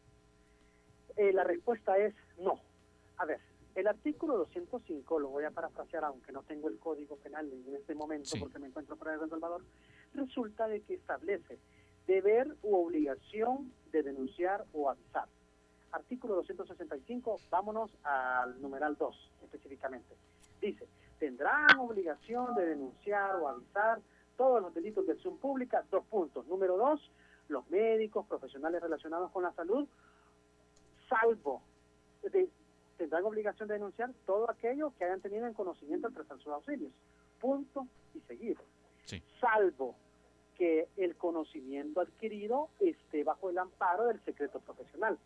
[1.17, 2.60] Eh, la respuesta es no.
[3.17, 3.39] A ver,
[3.76, 7.94] el artículo 205, lo voy a parafrasear aunque no tengo el código penal en este
[7.94, 9.64] momento porque me encuentro fuera de El Salvador,
[10.14, 11.60] resulta de que establece
[12.08, 15.28] deber u obligación de denunciar o avisar.
[15.92, 20.16] Artículo 265, vámonos al numeral 2 específicamente.
[20.62, 20.88] Dice,
[21.20, 24.02] tendrán obligación de denunciar o avisar
[24.38, 26.48] todos los delitos de acción pública, dos puntos.
[26.48, 27.12] Número dos,
[27.50, 29.88] los médicos, profesionales relacionados con la salud,
[31.10, 31.62] salvo
[32.24, 32.50] de,
[32.98, 36.92] tendrán obligación de denunciar todo aquello que hayan tenido en conocimiento al prestar sus auxilios.
[37.40, 38.62] Punto y seguido.
[39.40, 39.96] Salvo
[40.58, 45.18] que el conocimiento adquirido esté bajo el amparo del secreto profesional.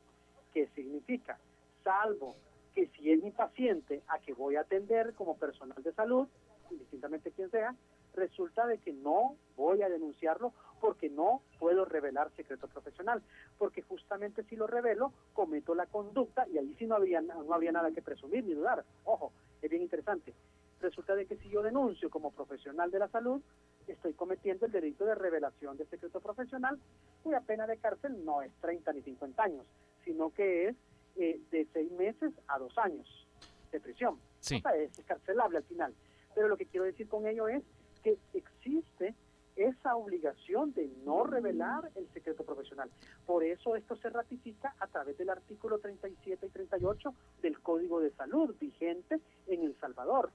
[0.53, 1.37] ¿Qué significa?
[1.83, 2.35] Salvo
[2.73, 6.27] que si es mi paciente a que voy a atender como personal de salud,
[6.71, 7.75] indistintamente quien sea,
[8.13, 13.21] resulta de que no voy a denunciarlo porque no puedo revelar secreto profesional,
[13.57, 17.71] porque justamente si lo revelo cometo la conducta y ahí sí no había, no había
[17.71, 18.83] nada que presumir ni dudar.
[19.05, 20.33] Ojo, es bien interesante.
[20.81, 23.41] Resulta de que si yo denuncio como profesional de la salud,
[23.87, 26.79] estoy cometiendo el delito de revelación de secreto profesional,
[27.23, 29.65] cuya pena de cárcel no es 30 ni 50 años,
[30.05, 30.75] sino que es
[31.17, 33.27] eh, de seis meses a dos años
[33.71, 34.17] de prisión.
[34.39, 34.57] Sí.
[34.57, 35.93] O sea, es carcelable al final.
[36.33, 37.63] Pero lo que quiero decir con ello es
[38.03, 39.13] que existe
[39.55, 42.89] esa obligación de no revelar el secreto profesional.
[43.25, 48.11] Por eso esto se ratifica a través del artículo 37 y 38 del Código de
[48.11, 50.31] Salud vigente en El Salvador,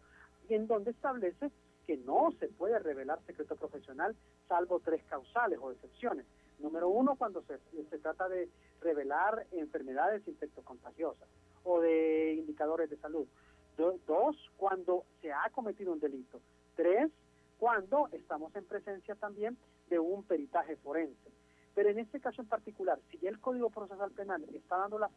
[0.49, 1.51] y en donde establece
[1.87, 4.17] que no se puede revelar secreto profesional
[4.49, 6.27] salvo tres causales o excepciones.
[6.59, 7.59] Número uno, cuando se,
[7.91, 8.49] se trata de
[8.81, 11.29] revelar enfermedades infectocontagiosas
[11.65, 13.27] o de indicadores de salud.
[13.77, 16.41] dos, cuando se ha cometido un delito.
[16.77, 17.11] Tres,
[17.59, 19.57] cuando estamos en presencia también
[19.89, 21.31] de un peritaje forense.
[21.75, 25.11] Pero en este caso en particular, si el Código Procesal Penal está dando la,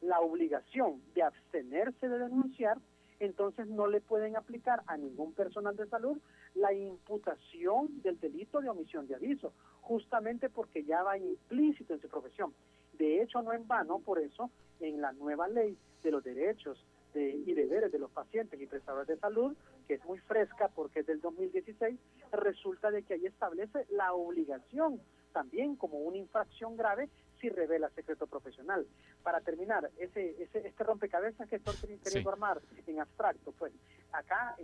[0.00, 2.78] la obligación de abstenerse de denunciar,
[3.20, 6.18] entonces no le pueden aplicar a ningún personal de salud
[6.54, 12.08] la imputación del delito de omisión de aviso, justamente porque ya va implícito en su
[12.08, 12.54] profesión.
[12.92, 17.52] De hecho, no en vano, por eso, en la nueva ley de los derechos y
[17.52, 19.56] deberes de los pacientes y prestadores de salud,
[19.88, 21.98] que es muy fresca porque es del 2016,
[22.30, 25.00] resulta de que ahí establece la obligación
[25.32, 27.08] también como una infracción grave
[27.40, 28.86] si revela secreto profesional.
[29.22, 33.72] Para terminar, ese, ese este rompecabezas que estoy queriendo armar en abstracto, pues
[34.12, 34.56] acá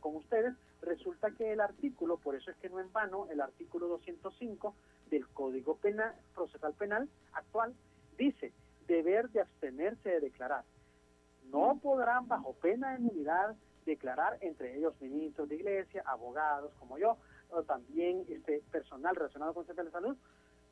[0.00, 3.86] con ustedes resulta que el artículo, por eso es que no en vano, el artículo
[3.88, 4.74] 205
[5.10, 7.74] del Código Penal, Procesal Penal actual,
[8.16, 8.52] dice
[8.86, 10.64] deber de abstenerse de declarar.
[11.50, 13.56] No podrán bajo pena de nulidad
[13.90, 17.16] declarar entre ellos ministros de iglesia, abogados como yo,
[17.50, 20.16] o también este personal relacionado con el de salud,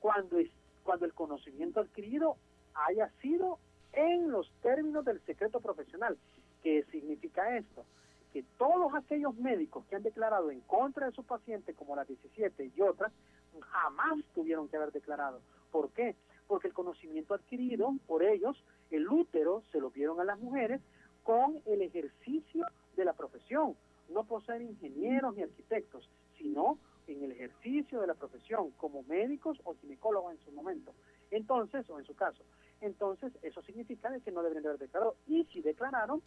[0.00, 0.50] cuando, es,
[0.84, 2.36] cuando el conocimiento adquirido
[2.74, 3.58] haya sido
[3.92, 6.16] en los términos del secreto profesional.
[6.62, 7.84] ¿Qué significa esto?
[8.32, 12.72] Que todos aquellos médicos que han declarado en contra de su paciente, como las 17
[12.76, 13.12] y otras,
[13.60, 15.40] jamás tuvieron que haber declarado.
[15.72, 16.14] ¿Por qué?
[16.46, 20.80] Porque el conocimiento adquirido por ellos, el útero, se lo vieron a las mujeres
[21.29, 22.64] con el ejercicio
[22.97, 23.76] de la profesión,
[24.09, 26.09] no por ser ingenieros ni arquitectos,
[26.39, 30.95] sino en el ejercicio de la profesión como médicos o ginecólogos en su momento.
[31.31, 32.43] Entonces, o en su caso.
[32.81, 35.16] Entonces, eso significa que no deben de haber declarado.
[35.26, 36.22] Y si declararon,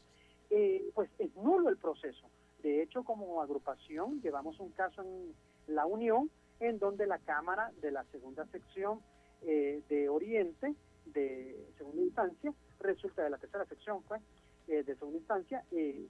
[0.51, 2.29] eh, pues es nulo el proceso.
[2.61, 5.33] De hecho, como agrupación, llevamos un caso en
[5.65, 6.29] la Unión,
[6.59, 8.99] en donde la Cámara de la segunda sección
[9.41, 10.75] eh, de Oriente,
[11.07, 14.21] de segunda instancia, resulta de la tercera sección, pues,
[14.67, 15.65] eh, de segunda instancia,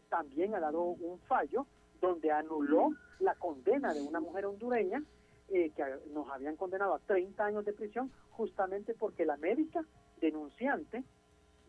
[0.10, 1.66] también ha dado un fallo
[2.00, 2.90] donde anuló
[3.20, 5.04] la condena de una mujer hondureña
[5.48, 5.74] que
[6.14, 9.84] nos habían condenado a 30 años de prisión justamente porque la médica
[10.22, 11.04] denunciante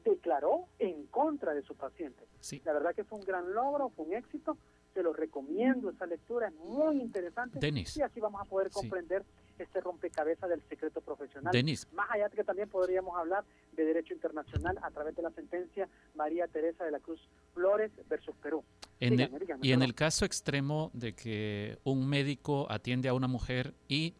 [0.05, 2.25] declaró en contra de su paciente.
[2.65, 4.57] La verdad que fue un gran logro, fue un éxito,
[4.95, 7.59] se lo recomiendo, esa lectura es muy interesante
[7.97, 9.25] y así vamos a poder comprender
[9.59, 11.53] este rompecabezas del secreto profesional.
[11.93, 15.89] Más allá de que también podríamos hablar de derecho internacional a través de la sentencia
[16.15, 17.21] María Teresa de la Cruz
[17.55, 18.65] Flores versus Perú.
[19.01, 24.15] y en el caso extremo de que un médico atiende a una mujer y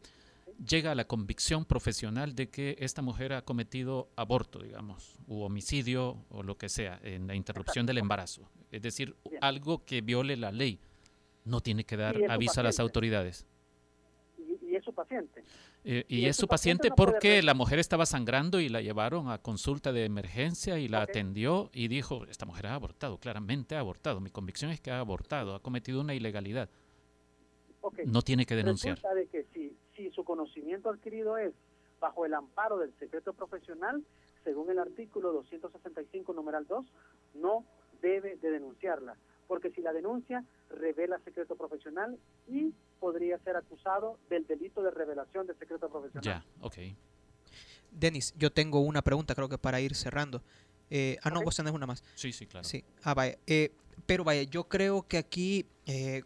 [0.67, 6.25] llega a la convicción profesional de que esta mujer ha cometido aborto, digamos, u homicidio
[6.31, 8.49] o lo que sea, en la interrupción del embarazo.
[8.71, 10.81] Es decir, algo que viole la ley.
[11.45, 13.47] No tiene que dar aviso a las autoridades.
[14.93, 15.45] Su paciente.
[15.85, 19.93] Eh, y, es su paciente, porque la mujer estaba sangrando y la llevaron a consulta
[19.93, 24.21] de emergencia y la atendió y dijo, esta mujer ha abortado, claramente ha abortado.
[24.21, 26.69] Mi convicción es que ha abortado, ha cometido una ilegalidad.
[28.07, 29.01] No tiene que denunciar.
[29.01, 31.53] de que si si su conocimiento adquirido es
[32.01, 34.03] bajo el amparo del secreto profesional,
[34.45, 36.85] según el artículo 265, numeral 2,
[37.35, 37.65] no
[38.01, 39.17] debe de denunciarla,
[39.47, 42.19] porque si la denuncia revela secreto profesional
[42.49, 46.23] y podría ser acusado del delito de revelación de secreto profesional.
[46.23, 46.77] Ya, ok.
[47.91, 50.41] Denis, yo tengo una pregunta, creo que para ir cerrando.
[50.89, 52.05] Eh, ah, no, vos tenés una más.
[52.15, 52.63] Sí, sí, claro.
[52.63, 53.37] Sí, ah, vaya.
[53.49, 53.73] Eh,
[54.07, 56.23] pero vaya, yo creo que aquí eh,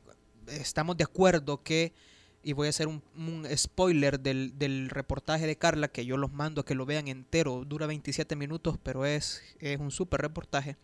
[0.49, 1.95] estamos de acuerdo que
[2.43, 6.65] y voy a hacer un, spoiler del, reportaje de Carla, que yo los mando a
[6.65, 10.77] que lo vean entero, dura 27 minutos, pero es, es un súper reportaje.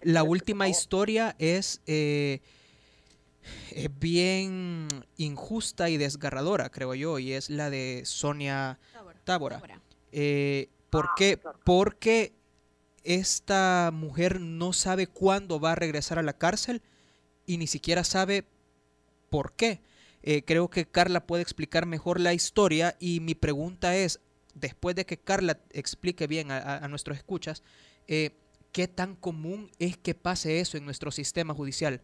[0.00, 2.40] La última historia es, eh,
[3.70, 8.78] es bien injusta y desgarradora, creo yo, y es la de Sonia
[9.24, 9.62] Tábora.
[10.12, 11.38] Eh, ¿Por ah, qué?
[11.64, 12.34] Porque
[13.04, 16.82] esta mujer no sabe cuándo va a regresar a la cárcel
[17.46, 18.44] y ni siquiera sabe
[19.30, 19.80] por qué.
[20.22, 24.20] Eh, creo que Carla puede explicar mejor la historia y mi pregunta es,
[24.54, 27.62] después de que Carla explique bien a, nuestros escuchas,
[28.08, 28.32] eh,
[28.72, 32.02] ¿qué tan común es que pase eso en nuestro sistema judicial?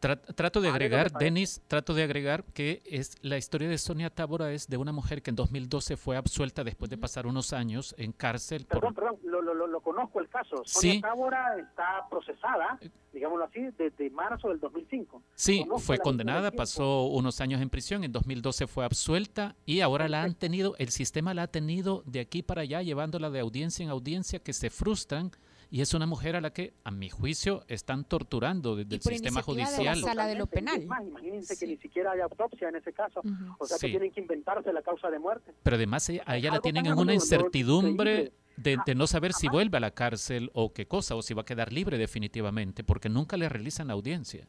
[0.00, 4.50] Trato de ah, agregar, Denis, trato de agregar que es la historia de Sonia Tábora
[4.50, 8.12] es de una mujer que en 2012 fue absuelta después de pasar unos años en
[8.12, 8.64] cárcel.
[8.64, 10.62] Perdón, perdón, lo, lo, lo, conozco el caso.
[10.64, 12.78] Sonia Tábora está procesada,
[13.12, 15.22] digámoslo así, desde marzo del 2005.
[15.34, 20.22] Sí, fue condenada, pasó unos años en prisión, en 2012 fue absuelta y ahora la
[20.22, 23.90] han tenido, el sistema la ha tenido de aquí para allá, llevándola de audiencia en
[23.90, 25.30] audiencia, que se frustran
[25.70, 29.40] y es una mujer a la que, a mi juicio, están torturando desde el sistema
[29.40, 29.94] judicial.
[29.94, 30.82] De la sala de lo penal.
[30.82, 33.22] imagínense que ni siquiera hay autopsia en ese caso.
[33.58, 35.54] O sea que tienen que inventarse la causa de muerte.
[35.62, 39.76] Pero además a ella la tienen en una incertidumbre de, de, no saber si vuelve
[39.76, 43.36] a la cárcel o qué cosa, o si va a quedar libre definitivamente, porque nunca
[43.36, 44.48] le realizan la audiencia.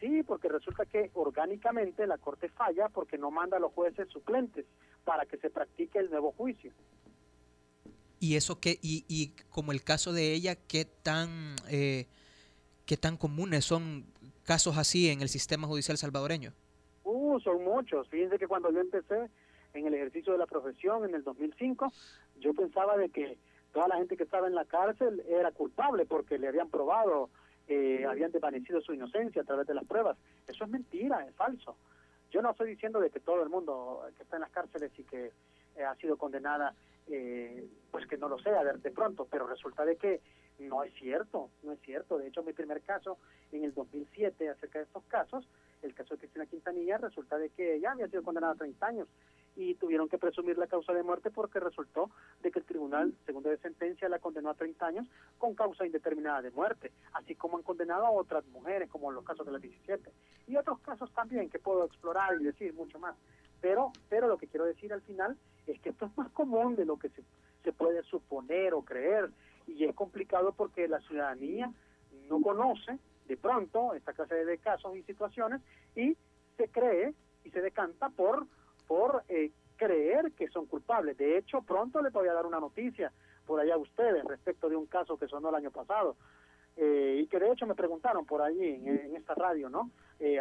[0.00, 4.64] Sí, porque resulta que orgánicamente la Corte falla porque no manda a los jueces suplentes
[5.04, 6.72] para que se practique el nuevo juicio.
[8.20, 12.06] Y eso que, y, y como el caso de ella, ¿qué tan, eh,
[12.84, 14.06] qué tan comunes son
[14.44, 16.52] casos así en el sistema judicial salvadoreño?
[17.04, 18.08] Uh, son muchos.
[18.08, 19.30] Fíjense que cuando yo empecé
[19.74, 21.92] en el ejercicio de la profesión en el 2005,
[22.40, 23.38] yo pensaba de que
[23.72, 27.30] toda la gente que estaba en la cárcel era culpable porque le habían probado,
[27.68, 30.16] eh, habían desvanecido su inocencia a través de las pruebas.
[30.46, 31.76] Eso es mentira, es falso.
[32.30, 35.04] Yo no estoy diciendo de que todo el mundo que está en las cárceles y
[35.04, 35.32] que
[35.76, 36.74] eh, ha sido condenada
[37.10, 40.20] eh, pues que no lo sea de, pronto, pero resulta de que
[40.58, 42.18] no es cierto, no es cierto.
[42.18, 43.18] De hecho, mi primer caso
[43.52, 45.48] en el 2007 acerca de estos casos,
[45.82, 49.08] el caso de Cristina Quintanilla, resulta de que ella había sido condenada a 30 años
[49.56, 52.10] y tuvieron que presumir la causa de muerte porque resultó
[52.42, 55.06] de que el tribunal, segundo de sentencia, la condenó a 30 años
[55.36, 59.24] con causa indeterminada de muerte, así como han condenado a otras mujeres, como en los
[59.24, 60.12] casos de las 17.
[60.46, 63.16] Y otros casos también que puedo explorar y decir mucho más.
[63.60, 65.36] Pero, pero lo que quiero decir al final
[65.72, 67.22] es que esto es más común de lo que se,
[67.64, 69.30] se puede suponer o creer
[69.66, 71.72] y es complicado porque la ciudadanía
[72.28, 75.60] no conoce de pronto esta clase de casos y situaciones
[75.94, 76.16] y
[76.56, 77.14] se cree
[77.44, 78.46] y se decanta por,
[78.86, 81.16] por eh, creer que son culpables.
[81.16, 83.12] De hecho, pronto les voy a dar una noticia
[83.46, 86.16] por allá a ustedes respecto de un caso que sonó el año pasado.
[86.80, 89.90] Y que de hecho me preguntaron por allí en, esta radio, ¿no?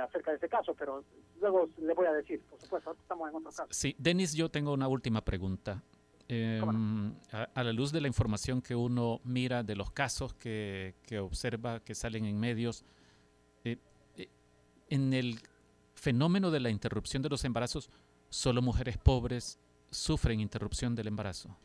[0.01, 1.03] acerca de ese caso, pero
[1.39, 3.67] luego le voy a decir, por supuesto, estamos en otro caso.
[3.71, 5.83] Sí, Denis, yo tengo una última pregunta.
[6.29, 11.19] Em, a, la luz de la información que uno mira de los casos que, que
[11.19, 12.83] observa que salen en medios,
[13.63, 13.77] eh,
[14.17, 14.27] eh,
[14.89, 15.39] en el
[15.95, 17.89] fenómeno de la interrupción de los embarazos,
[18.29, 19.57] solo mujeres pobres
[19.89, 21.57] sufren interrupción del embarazo.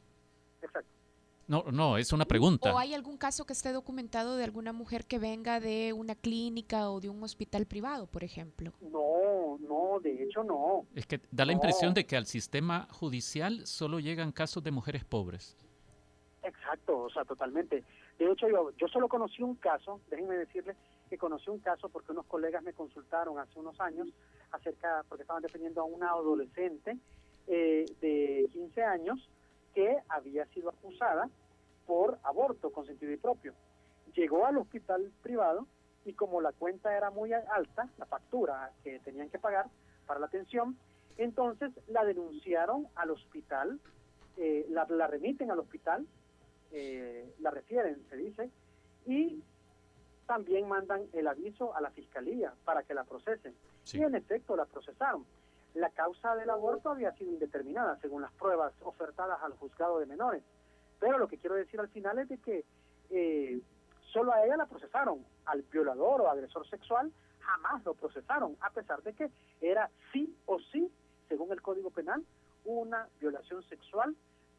[1.52, 2.72] No, no, es una pregunta.
[2.72, 6.88] ¿O hay algún caso que esté documentado de alguna mujer que venga de una clínica
[6.88, 8.72] o de un hospital privado, por ejemplo?
[8.80, 10.86] No, no, de hecho no.
[10.94, 15.04] Es que da la impresión de que al sistema judicial solo llegan casos de mujeres
[15.04, 15.58] pobres.
[16.42, 17.84] Exacto, o sea, totalmente.
[18.18, 20.74] De hecho, yo, yo solo conocí un caso, déjenme decirles
[21.10, 24.08] que conocí un caso porque unos colegas me consultaron hace unos años
[24.52, 26.96] acerca, porque estaban defendiendo a una adolescente
[27.46, 29.28] eh, de 15 años
[29.74, 31.28] que había sido acusada
[31.92, 33.52] por aborto consentido y propio.
[34.14, 35.66] Llegó al hospital privado
[36.06, 39.66] y como la cuenta era muy alta, la factura que tenían que pagar
[40.06, 40.78] para la atención,
[41.18, 43.78] entonces la denunciaron al hospital,
[44.38, 46.06] eh, la, remiten al hospital,
[46.70, 48.50] eh, la refieren, se dice,
[49.04, 49.44] y
[50.26, 53.54] también mandan el aviso a la fiscalía para que la procesen.
[53.92, 55.26] Y en efecto la procesaron.
[55.74, 60.42] La causa del aborto había sido indeterminada según las pruebas ofertadas al juzgado de menores.
[61.02, 62.64] Pero lo que quiero decir al final es de que
[63.10, 63.60] eh,
[64.12, 69.02] solo a ella la procesaron, al violador o agresor sexual jamás lo procesaron, a pesar
[69.02, 69.28] de que
[69.60, 70.88] era sí o sí,
[71.28, 72.24] según el Código Penal,
[72.64, 74.14] una violación sexual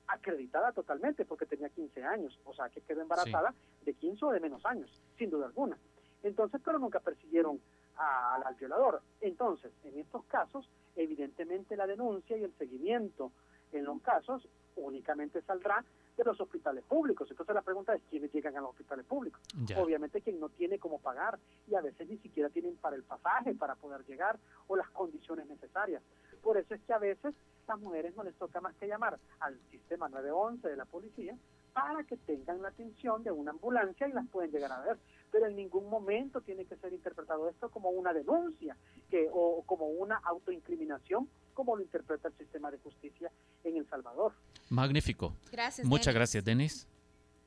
[0.07, 3.53] acreditada totalmente porque tenía 15 años, o sea que quedó embarazada
[3.85, 5.77] de 15 o de menos años, sin duda alguna.
[6.23, 7.61] Entonces, pero nunca persiguieron
[7.95, 9.01] al violador.
[9.21, 13.31] Entonces, en estos casos, evidentemente la denuncia y el seguimiento
[13.71, 15.85] en los casos únicamente saldrá
[16.17, 17.29] de los hospitales públicos.
[17.29, 19.41] Entonces la pregunta es quiénes llegan a los hospitales públicos.
[19.77, 23.53] Obviamente quien no tiene cómo pagar y a veces ni siquiera tienen para el pasaje
[23.55, 24.37] para poder llegar
[24.67, 26.03] o las condiciones necesarias.
[26.41, 27.33] Por eso es que a veces
[27.67, 31.35] las mujeres no les toca más que llamar al sistema 911 de la policía
[31.73, 34.97] para que tengan la atención de una ambulancia y las pueden llegar a ver.
[35.31, 38.77] Pero en ningún momento tiene que ser interpretado esto como una denuncia
[39.09, 43.31] que, o como una autoincriminación como lo interpreta el sistema de justicia
[43.63, 44.33] en El Salvador.
[44.69, 45.35] Magnífico.
[45.51, 45.87] Gracias.
[45.87, 46.87] Muchas gracias, Denis.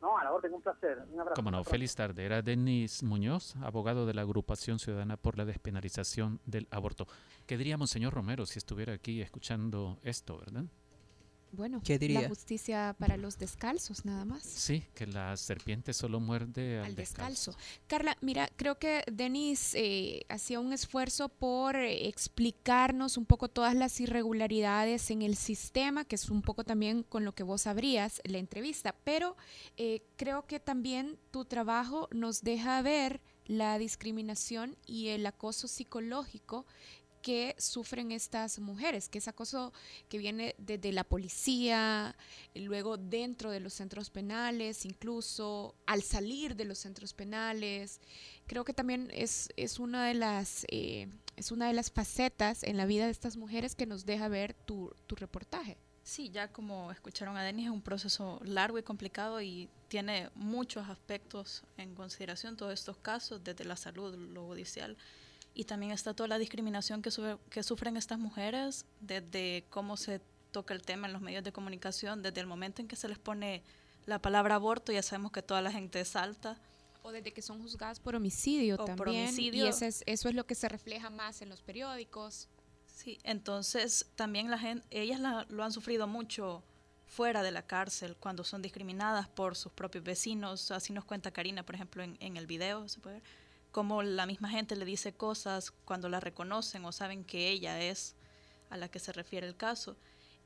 [0.01, 0.99] No, a la orden, un placer.
[1.11, 1.35] Un abrazo.
[1.35, 2.25] Como no, feliz tarde.
[2.25, 7.07] Era Denis Muñoz, abogado de la Agrupación Ciudadana por la Despenalización del Aborto.
[7.47, 10.65] ¿Qué diríamos, señor Romero, si estuviera aquí escuchando esto, verdad?
[11.53, 14.43] Bueno, la justicia para los descalzos, nada más.
[14.43, 17.57] Sí, que la serpiente solo muerde al, descalzo.
[17.87, 24.01] Carla, mira, creo que Denis eh, hacía un esfuerzo por explicarnos un poco todas las
[24.01, 28.39] irregularidades en el sistema, que es un poco también con lo que vos abrías la
[28.39, 29.37] entrevista, pero
[29.77, 36.67] eh, creo que también tu trabajo nos deja ver la discriminación y el acoso psicológico
[37.27, 39.73] que sufren estas mujeres, que es acoso
[40.09, 42.15] que viene desde la policía,
[42.55, 48.01] luego dentro de los centros penales, incluso al salir de los centros penales.
[48.47, 52.77] Creo que también es, es, una, de las, eh, es una de las facetas en
[52.77, 55.77] la vida de estas mujeres que nos deja ver tu, tu reportaje.
[56.05, 60.89] Sí, ya como escucharon a Denis, es un proceso largo y complicado y tiene muchos
[60.89, 64.97] aspectos en consideración todos estos casos, desde la salud, lo judicial,
[65.57, 67.11] y también está toda la discriminación que,
[67.49, 70.21] que sufren estas mujeres, desde cómo se
[70.53, 73.19] toca el tema en los medios de comunicación, desde el momento en que se les
[73.19, 73.63] pone
[74.05, 76.61] la palabra aborto, ya sabemos que toda la gente salta.
[77.03, 79.35] O desde que son juzgadas por homicidio también.
[79.39, 82.49] Y eso es, eso es lo que se refleja más en los periódicos.
[82.87, 86.63] Sí, entonces también la gente, ellas lo han sufrido mucho
[87.07, 90.71] fuera de la cárcel cuando son discriminadas por sus propios vecinos.
[90.71, 93.46] Así nos cuenta Karina, por ejemplo, en, en el video, se puede ver
[93.77, 98.15] cómo la misma gente le dice cosas cuando la reconocen o saben que ella es
[98.71, 99.99] a la que se refiere el caso.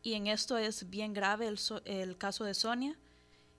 [0.03, 2.99] Y en esto es bien grave el, caso de Sonia,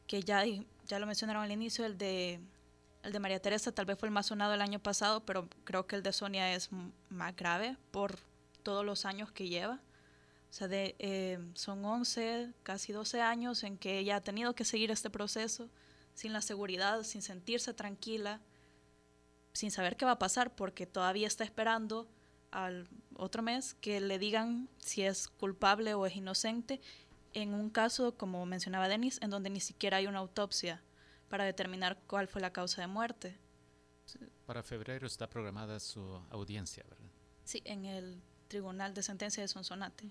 [0.08, 0.44] que ya,
[0.88, 2.42] ya lo mencionaron al inicio, el de,
[3.04, 5.88] el de María Teresa tal vez fue el más sonado el año pasado, pero creo
[5.88, 6.70] que el de Sonia es
[7.08, 8.20] más grave por
[8.64, 9.76] todos los años que lleva.
[10.50, 14.66] O sea, de, eh, son 11, casi 12 años en que ella ha tenido que
[14.66, 15.70] seguir este proceso
[16.14, 18.42] sin la seguridad, sin sentirse tranquila,
[19.54, 22.08] sin saber qué va a pasar porque todavía está esperando
[22.52, 26.82] al otro mes que le digan si es culpable o es inocente
[27.34, 30.82] en un caso, como mencionaba Denis, en donde ni siquiera hay una autopsia
[31.30, 33.40] para determinar cuál fue la causa de muerte.
[34.46, 37.10] Para febrero está programada su audiencia, ¿verdad?
[37.46, 40.10] Sí, en el Tribunal de Sentencia de Sonsonate.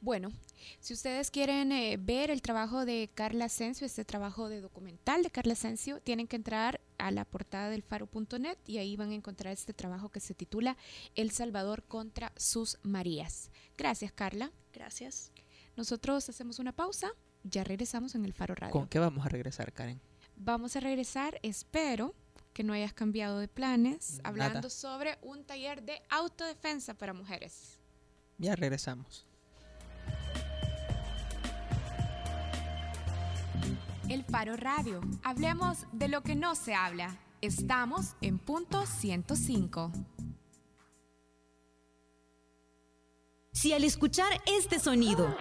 [0.00, 0.32] Bueno,
[0.80, 5.30] si ustedes quieren eh, ver el trabajo de Carla Asensio, este trabajo de documental de
[5.30, 9.52] Carla Asensio, tienen que entrar a la portada del faro.net y ahí van a encontrar
[9.52, 10.76] este trabajo que se titula
[11.14, 13.50] El Salvador contra sus Marías.
[13.76, 14.52] Gracias, Carla.
[14.72, 15.32] Gracias.
[15.76, 17.12] Nosotros hacemos una pausa,
[17.44, 18.72] ya regresamos en el Faro Radio.
[18.72, 20.00] ¿Con qué vamos a regresar, Karen?
[20.36, 22.14] Vamos a regresar, espero
[22.52, 27.78] que no hayas cambiado de planes, hablando sobre un taller de autodefensa para mujeres.
[28.38, 29.27] Ya regresamos.
[34.08, 35.00] El Faro Radio.
[35.22, 37.18] Hablemos de lo que no se habla.
[37.42, 39.92] Estamos en punto 105.
[43.52, 45.36] Si al escuchar este sonido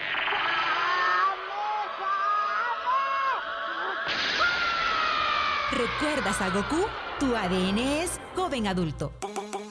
[5.72, 6.86] recuerdas a Goku,
[7.20, 9.14] tu ADN es joven adulto.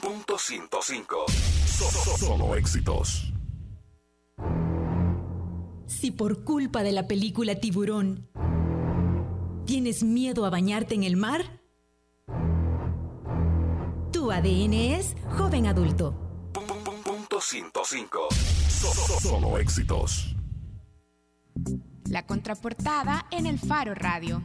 [0.01, 1.25] Punto 105.
[2.17, 3.31] Solo éxitos.
[5.85, 8.27] Si por culpa de la película Tiburón
[9.67, 11.59] tienes miedo a bañarte en el mar,
[14.11, 16.15] tu ADN es joven adulto.
[17.03, 18.29] Punto 105.
[19.21, 20.35] Solo éxitos.
[22.09, 24.41] La contraportada en el Faro Radio.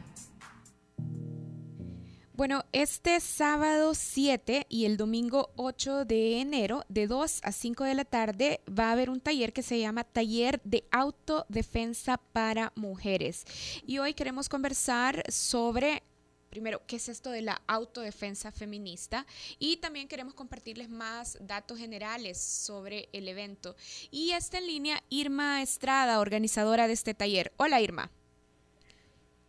[2.34, 7.94] Bueno, este sábado 7 y el domingo 8 de enero, de 2 a 5 de
[7.94, 13.44] la tarde, va a haber un taller que se llama Taller de Autodefensa para Mujeres.
[13.86, 16.02] Y hoy queremos conversar sobre
[16.48, 19.26] primero, ¿qué es esto de la autodefensa feminista?
[19.58, 23.76] Y también queremos compartirles más datos generales sobre el evento.
[24.10, 27.52] Y está en línea Irma Estrada, organizadora de este taller.
[27.58, 28.10] Hola Irma.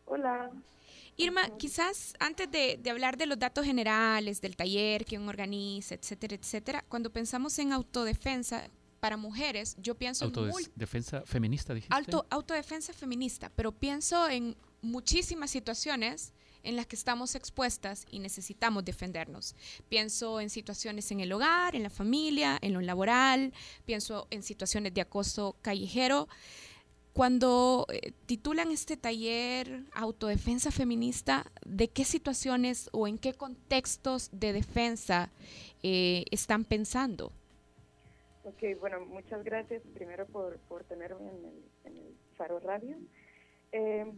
[0.06, 0.52] Hola.
[1.18, 6.86] Irma, quizás antes de, hablar de los datos generales, del taller, quién organiza, etcétera, etcétera,
[6.88, 10.36] cuando pensamos en autodefensa para mujeres, yo pienso en...
[10.38, 11.94] Autodefensa feminista, dijiste.
[11.94, 16.34] Auto, autodefensa feminista, pero pienso en muchísimas situaciones
[16.64, 19.56] en las que estamos expuestas y necesitamos defendernos.
[19.90, 23.54] Pienso en situaciones en el hogar, en la familia, en lo laboral,
[23.86, 26.28] pienso en situaciones de acoso callejero.
[27.14, 34.52] Cuando eh, titulan este taller Autodefensa Feminista, ¿de qué situaciones o en qué contextos de
[34.52, 35.30] defensa
[35.84, 37.32] eh, están pensando?
[38.46, 41.30] Ok, bueno, muchas gracias primero por, por tenerme
[41.86, 42.98] en el, Faro Radio.
[43.72, 44.12] Eh,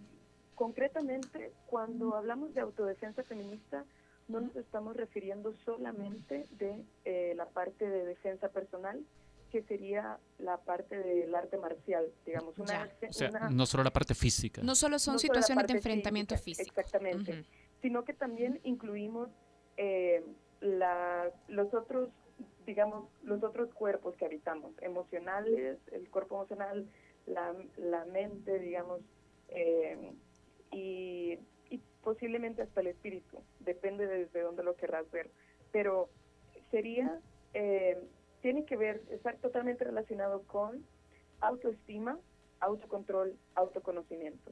[0.55, 3.83] concretamente, cuando hablamos de autodefensa feminista,
[4.29, 9.03] no nos estamos refiriendo solamente de la parte de defensa personal,
[9.55, 12.59] que sería la parte del arte marcial, digamos.
[12.59, 14.61] Una, o sea, no solo la parte física.
[14.61, 16.77] No solo son situaciones de enfrentamiento físico.
[16.77, 17.45] Exactamente.
[17.81, 19.29] Sino que también incluimos
[19.77, 20.25] eh,
[20.59, 22.09] la, los otros,
[22.65, 26.85] digamos, los otros cuerpos que habitamos, emocionales, el cuerpo emocional,
[27.25, 28.99] la, la mente, digamos,
[29.47, 30.11] eh,
[30.73, 31.39] y,
[31.69, 35.29] y posiblemente hasta el espíritu, depende de desde dónde lo querrás ver.
[35.71, 36.09] Pero
[36.71, 37.21] sería
[37.53, 37.97] eh,
[38.45, 40.85] tiene que ver, está totalmente relacionado con
[41.41, 42.19] autoestima,
[42.59, 44.51] autocontrol, autoconocimiento.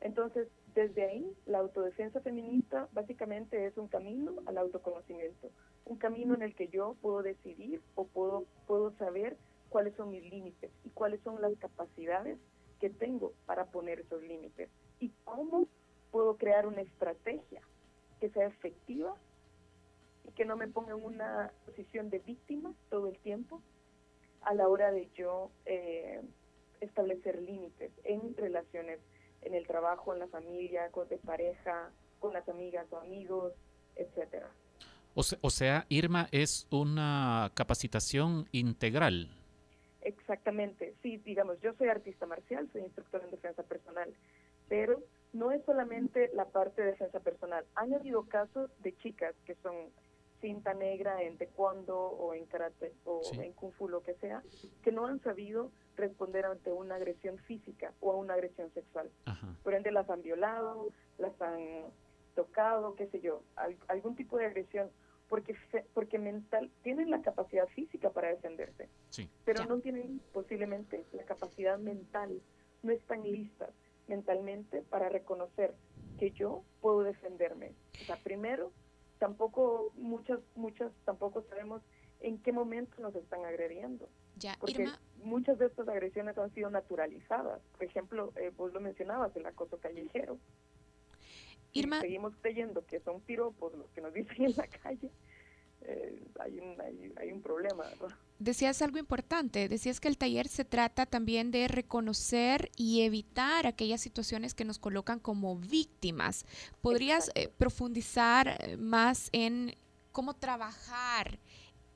[0.00, 5.52] Entonces, desde ahí, la autodefensa feminista básicamente es un camino al autoconocimiento,
[5.84, 9.36] un camino en el que yo puedo decidir o puedo, puedo saber
[9.68, 12.36] cuáles son mis límites y cuáles son las capacidades
[12.80, 15.68] que tengo para poner esos límites y cómo
[16.10, 17.62] puedo crear una estrategia
[18.18, 19.14] que sea efectiva
[20.24, 23.62] y que no me ponga en una posición de víctima todo el tiempo
[24.42, 26.20] a la hora de yo eh,
[26.80, 29.00] establecer límites en relaciones
[29.42, 33.52] en el trabajo, en la familia, con de pareja, con las amigas o amigos,
[33.96, 34.50] etcétera.
[35.14, 39.30] O, o sea, Irma es una capacitación integral.
[40.00, 44.12] Exactamente, sí, digamos, yo soy artista marcial, soy instructor en defensa personal,
[44.68, 45.02] pero
[45.32, 47.64] no es solamente la parte de defensa personal.
[47.74, 49.74] Han habido casos de chicas que son
[50.44, 54.42] cinta negra en taekwondo o en karate o en kung fu, lo que sea,
[54.82, 59.10] que no han sabido responder ante una agresión física o a una agresión sexual.
[59.62, 61.86] Por ende, las han violado, las han
[62.34, 63.42] tocado, qué sé yo,
[63.88, 64.90] algún tipo de agresión,
[65.30, 65.56] porque
[65.94, 68.90] porque mental tienen la capacidad física para defenderse,
[69.46, 72.42] pero no tienen posiblemente la capacidad mental,
[72.82, 73.70] no están listas
[74.08, 75.72] mentalmente para reconocer
[76.18, 77.72] que yo puedo defenderme.
[78.02, 78.72] O sea, primero
[79.18, 81.82] tampoco muchas muchas tampoco sabemos
[82.20, 84.08] en qué momento nos están agrediendo.
[84.36, 84.88] Ya, porque
[85.22, 87.60] muchas de estas agresiones han sido naturalizadas.
[87.72, 90.38] Por ejemplo, eh, vos lo mencionabas, el acoso callejero.
[91.72, 95.10] Irma, seguimos creyendo que son piropos los que nos dicen en la calle.
[95.86, 96.80] Eh, hay un,
[97.16, 97.84] hay, un problema.
[98.38, 104.00] Decías algo importante, decías que el taller se trata también de reconocer y evitar aquellas
[104.00, 106.46] situaciones que nos colocan como víctimas.
[106.80, 109.74] ¿Podrías eh, profundizar eh, más en
[110.10, 111.38] cómo trabajar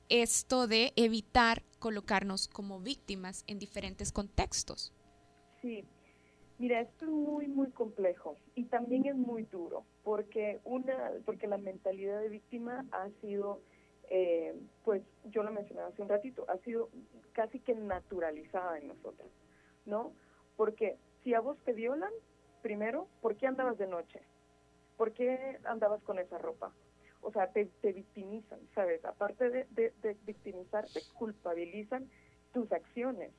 [0.07, 4.93] esto de evitar colocarnos como víctimas en diferentes contextos?
[5.61, 5.83] Sí,
[6.59, 11.57] Mira, esto es muy, muy complejo y también es muy duro, porque una, porque la
[11.57, 13.61] mentalidad de víctima ha sido,
[14.09, 16.89] eh, pues yo lo mencionaba hace un ratito, ha sido
[17.33, 19.29] casi que naturalizada en nosotros,
[19.85, 20.13] ¿no?
[20.55, 22.11] Porque si a vos te violan,
[22.61, 24.21] primero, ¿por qué andabas de noche?
[24.97, 26.73] ¿Por qué andabas con esa ropa?
[27.21, 29.03] O sea, te, victimizan, ¿sabes?
[29.05, 32.09] Aparte de, de, de victimizarte, culpabilizan
[32.53, 33.31] tus acciones.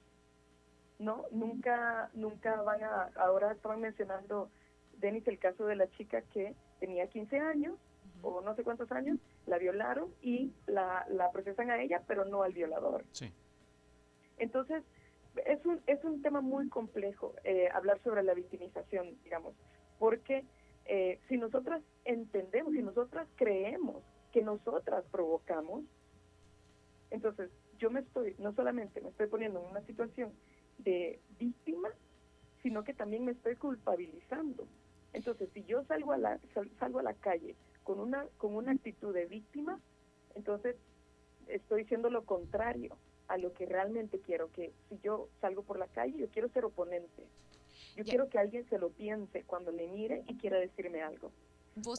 [1.00, 1.24] ¿no?
[1.32, 4.50] Nunca, nunca van a, ahora estaban mencionando,
[4.98, 7.78] Denis, el caso de la chica que tenía 15 años
[8.22, 9.18] o no sé cuántos años,
[9.50, 13.04] la violaron y la, la procesan a ella, pero no al violador.
[13.12, 13.32] Sí.
[14.38, 14.84] Entonces,
[15.44, 19.54] es un, es un tema muy complejo eh, hablar sobre la victimización, digamos,
[19.98, 20.44] porque
[20.86, 25.84] eh, si nosotras entendemos, si nosotras creemos que nosotras provocamos,
[27.10, 30.32] entonces yo me estoy, no solamente me estoy poniendo en una situación
[30.78, 31.88] de víctima,
[32.62, 34.66] sino que también me estoy culpabilizando.
[35.12, 36.38] Entonces, si yo salgo a la,
[36.78, 39.80] salgo a la calle con una, con una actitud de víctima,
[40.34, 40.76] entonces
[41.48, 42.96] estoy diciendo lo contrario
[43.28, 46.64] a lo que realmente quiero, que si yo salgo por la calle, yo quiero ser
[46.64, 47.26] oponente.
[47.96, 51.30] Yo quiero que alguien se lo piense cuando le mire y quiera decirme algo.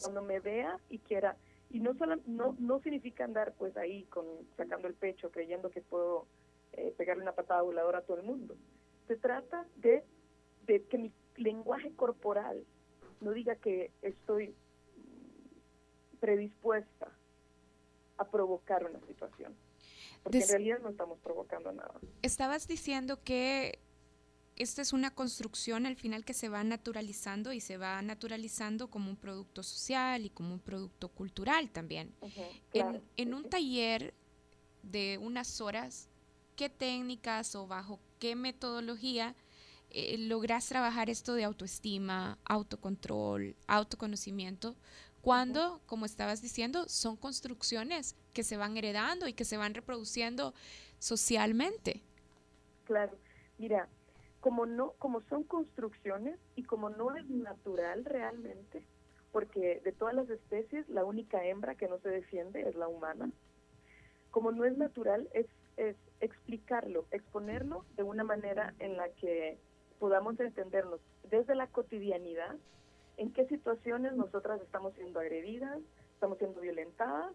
[0.02, 1.36] Cuando me vea y quiera,
[1.70, 4.26] y no solo, no, no significa andar pues ahí con
[4.56, 6.26] sacando el pecho creyendo que puedo
[6.72, 8.56] eh, pegarle una patada voladora a todo el mundo.
[9.08, 10.04] Se trata de,
[10.66, 12.64] de que mi lenguaje corporal
[13.20, 14.54] no diga que estoy
[16.22, 17.08] predispuesta
[18.16, 19.56] a provocar una situación.
[20.22, 21.94] Porque en realidad no estamos provocando nada.
[22.22, 23.80] Estabas diciendo que
[24.54, 29.10] esta es una construcción al final que se va naturalizando y se va naturalizando como
[29.10, 32.14] un producto social y como un producto cultural también.
[32.72, 34.14] en, en un taller
[34.84, 36.08] de unas horas,
[36.54, 39.34] qué técnicas o bajo qué metodología
[39.94, 44.74] eh, logras trabajar esto de autoestima, autocontrol, autoconocimiento,
[45.22, 50.52] cuando, como estabas diciendo, son construcciones que se van heredando y que se van reproduciendo
[50.98, 52.02] socialmente.
[52.84, 53.16] Claro,
[53.58, 53.88] mira,
[54.40, 58.84] como no, como son construcciones y como no es natural realmente,
[59.30, 63.30] porque de todas las especies la única hembra que no se defiende es la humana.
[64.30, 65.46] Como no es natural, es
[65.76, 69.58] es explicarlo, exponerlo de una manera en la que
[69.98, 71.00] podamos entendernos
[71.30, 72.56] desde la cotidianidad
[73.16, 75.78] en qué situaciones nosotras estamos siendo agredidas,
[76.14, 77.32] estamos siendo violentadas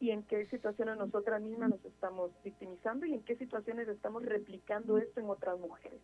[0.00, 4.98] y en qué situaciones nosotras mismas nos estamos victimizando y en qué situaciones estamos replicando
[4.98, 6.00] esto en otras mujeres.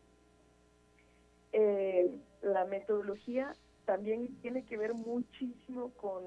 [1.53, 2.11] Eh,
[2.43, 3.55] la metodología
[3.85, 6.25] también tiene que ver muchísimo con,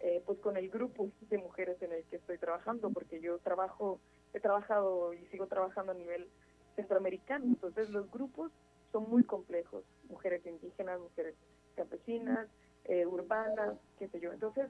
[0.00, 4.00] eh, pues con el grupo de mujeres en el que estoy trabajando, porque yo trabajo
[4.32, 6.28] he trabajado y sigo trabajando a nivel
[6.76, 8.52] centroamericano, entonces los grupos
[8.92, 11.34] son muy complejos, mujeres indígenas, mujeres
[11.80, 12.48] campesinas,
[12.84, 14.32] eh, urbanas, qué sé yo.
[14.32, 14.66] Entonces,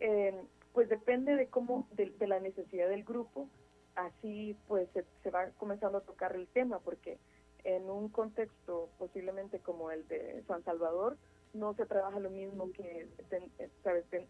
[0.00, 0.34] eh,
[0.72, 3.48] pues depende de cómo, de, la necesidad del grupo,
[3.94, 4.88] así pues
[5.22, 7.18] se, va comenzando a tocar el tema, porque
[7.64, 11.16] en un contexto posiblemente como el de San Salvador,
[11.54, 13.08] no se trabaja lo mismo que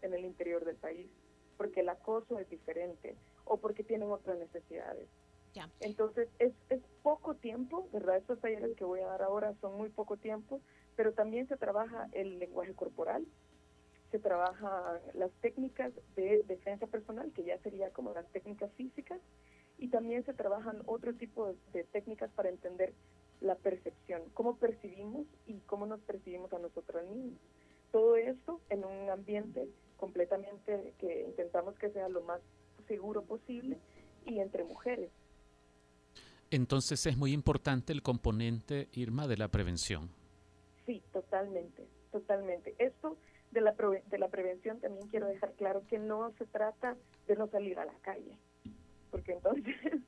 [0.01, 1.07] en el interior del país
[1.57, 5.07] porque el acoso es diferente o porque tienen otras necesidades.
[5.79, 8.17] Entonces, es, es poco tiempo, ¿verdad?
[8.17, 10.61] Estos talleres que voy a dar ahora son muy poco tiempo,
[10.97, 13.25] pero también se trabaja el lenguaje corporal,
[14.11, 19.21] se trabaja las técnicas de defensa personal, que ya sería como las técnicas físicas,
[19.77, 22.93] y también se trabajan otro tipo de técnicas para entender
[23.41, 27.39] la percepción, cómo percibimos y cómo nos percibimos a nosotros mismos.
[27.91, 32.41] Todo esto en un ambiente completamente que intentamos que sea lo más
[32.87, 33.77] seguro posible
[34.25, 35.11] y entre mujeres.
[36.49, 40.16] Entonces es muy importante el componente, Irma, de la prevención.
[40.87, 42.73] Sí, totalmente, totalmente.
[42.79, 43.17] Esto
[43.51, 46.95] de la, de la prevención también quiero dejar claro que no se trata
[47.27, 48.39] de no salir a la calle,
[49.11, 49.75] porque entonces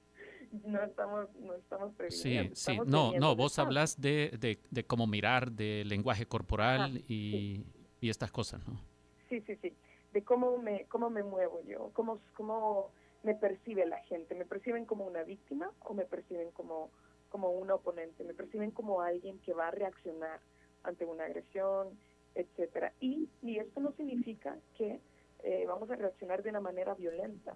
[0.65, 2.55] no estamos, no estamos previniendo.
[2.55, 7.65] Sí, sí, no, no, vos hablas de, de, cómo mirar, de lenguaje corporal y,
[7.99, 8.81] y estas cosas, ¿no?
[9.27, 9.75] Sí, sí, sí.
[10.13, 12.91] De cómo me, cómo me muevo yo, cómo, cómo
[13.23, 14.33] me percibe la gente.
[14.33, 16.89] ¿Me perciben como una víctima o me perciben como,
[17.27, 18.23] como un oponente?
[18.23, 20.39] ¿Me perciben como alguien que va a reaccionar
[20.83, 21.97] ante una agresión,
[22.35, 22.93] etcétera?
[22.99, 24.99] Y, y esto no significa que
[25.43, 27.55] eh, vamos a reaccionar de una manera violenta,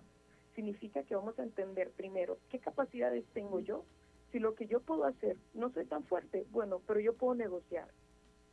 [0.55, 3.83] significa que vamos a entender primero qué capacidades tengo yo.
[4.31, 7.87] Si lo que yo puedo hacer no soy tan fuerte, bueno, pero yo puedo negociar.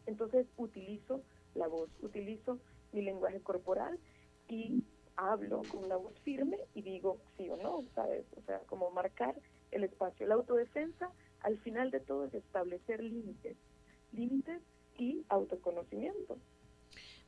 [0.07, 1.23] Entonces utilizo
[1.55, 2.59] la voz, utilizo
[2.93, 3.99] mi lenguaje corporal
[4.49, 4.85] y
[5.17, 8.25] hablo con la voz firme y digo sí o no, ¿sabes?
[8.37, 9.35] O sea, como marcar
[9.71, 10.27] el espacio.
[10.27, 11.11] La autodefensa,
[11.41, 13.57] al final de todo, es establecer límites,
[14.13, 14.61] límites
[14.99, 16.37] y autoconocimiento.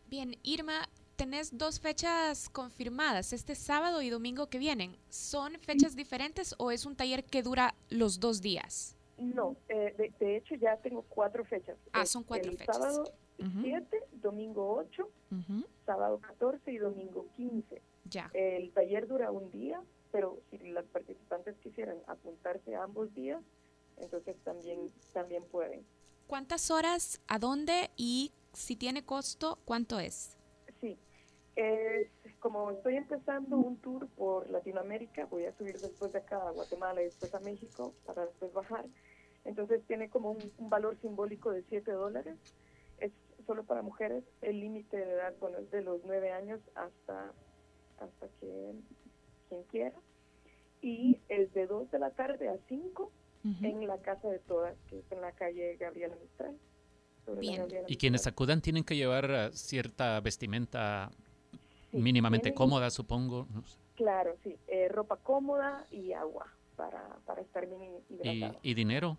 [0.09, 4.97] Bien, Irma, tenés dos fechas confirmadas, este sábado y domingo que vienen.
[5.09, 8.97] ¿Son fechas diferentes o es un taller que dura los dos días?
[9.19, 11.77] No, eh, de, hecho ya tengo cuatro fechas.
[11.93, 12.77] Ah, son cuatro el fechas.
[12.77, 13.05] Sábado
[13.39, 15.09] 7, domingo 8,
[15.87, 17.83] sábado 14 y domingo 15.
[18.05, 18.31] Ya.
[18.35, 23.43] El taller dura un día, pero si las participantes quisieran apuntarse a ambos días,
[23.97, 25.85] entonces también, también pueden.
[26.27, 30.37] ¿Cuántas horas, a dónde y si tiene costo, cuánto es?
[30.81, 30.99] Sí,
[31.57, 32.09] es,
[32.39, 37.03] como estoy empezando un tour por Latinoamérica, voy a subir después de acá a Guatemala
[37.03, 38.87] y después a México para después bajar.
[39.45, 42.37] Entonces tiene como un, valor simbólico de 7 dólares.
[42.99, 43.13] Es
[43.47, 44.25] solo para mujeres.
[44.41, 47.33] El límite de edad, bueno, es de los 9 años hasta,
[47.99, 48.73] hasta que
[49.49, 49.99] quien quiera.
[50.81, 53.11] Y es de 2 de la tarde a 5
[53.45, 56.57] en la casa de todas, que es en la calle Gabriela Mistral.
[57.39, 57.69] Bien.
[57.87, 61.09] y quienes acudan tienen que llevar eh, cierta vestimenta
[61.93, 63.47] mínimamente cómoda, supongo.
[63.95, 68.59] Claro, sí, eh, ropa cómoda y agua para, para estar bien hidratado.
[68.63, 69.19] ¿Y, dinero?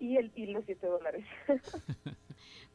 [0.00, 1.26] Y, el, y los 7 dólares.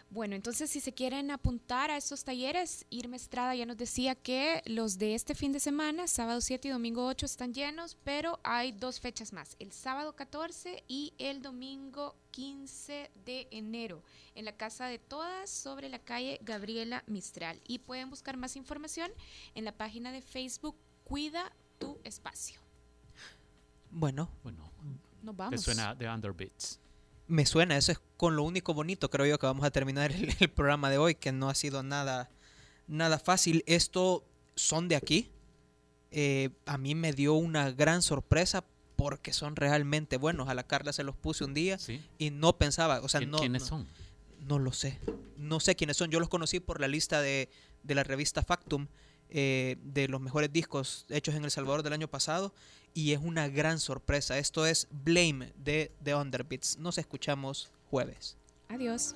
[0.10, 4.64] Bueno, entonces si se quieren apuntar a estos talleres, Irma Estrada ya nos decía que
[4.66, 8.72] los de este fin de semana, sábado 7 y domingo 8, están llenos, pero hay
[8.72, 14.02] dos fechas más, el sábado 14 y el domingo 15 de enero,
[14.34, 17.62] en la Casa de Todas, sobre la calle Gabriela Mistral.
[17.68, 19.12] Y pueden buscar más información
[19.54, 22.60] en la página de Facebook Cuida tu Espacio.
[23.92, 24.72] Bueno, bueno.
[25.22, 25.62] Nos vamos.
[25.62, 26.80] suena de Underbits?
[27.30, 30.50] Me suena, eso es con lo único bonito, creo yo, que vamos a terminar el,
[30.50, 32.30] programa de hoy, que no ha sido nada,
[32.88, 33.64] nada fácil.
[33.68, 34.26] Esto
[34.56, 35.30] son de aquí.
[36.12, 38.66] Eh, a mí me dio una gran sorpresa
[38.96, 40.50] porque son realmente buenos.
[40.50, 41.78] A la Carla se los puse un día
[42.18, 43.88] y no pensaba, o sea, no, ¿Quiénes son?
[44.40, 45.00] No lo sé.
[45.38, 46.10] No sé quiénes son.
[46.10, 47.48] Yo los conocí por la lista de,
[47.84, 48.88] de la revista Factum
[49.30, 52.54] eh, de los mejores discos hechos en El Salvador del año pasado
[52.94, 54.38] y es una gran sorpresa.
[54.38, 56.78] Esto es Blame de The Underbeats.
[56.78, 58.38] Nos escuchamos jueves.
[58.70, 59.16] Adiós.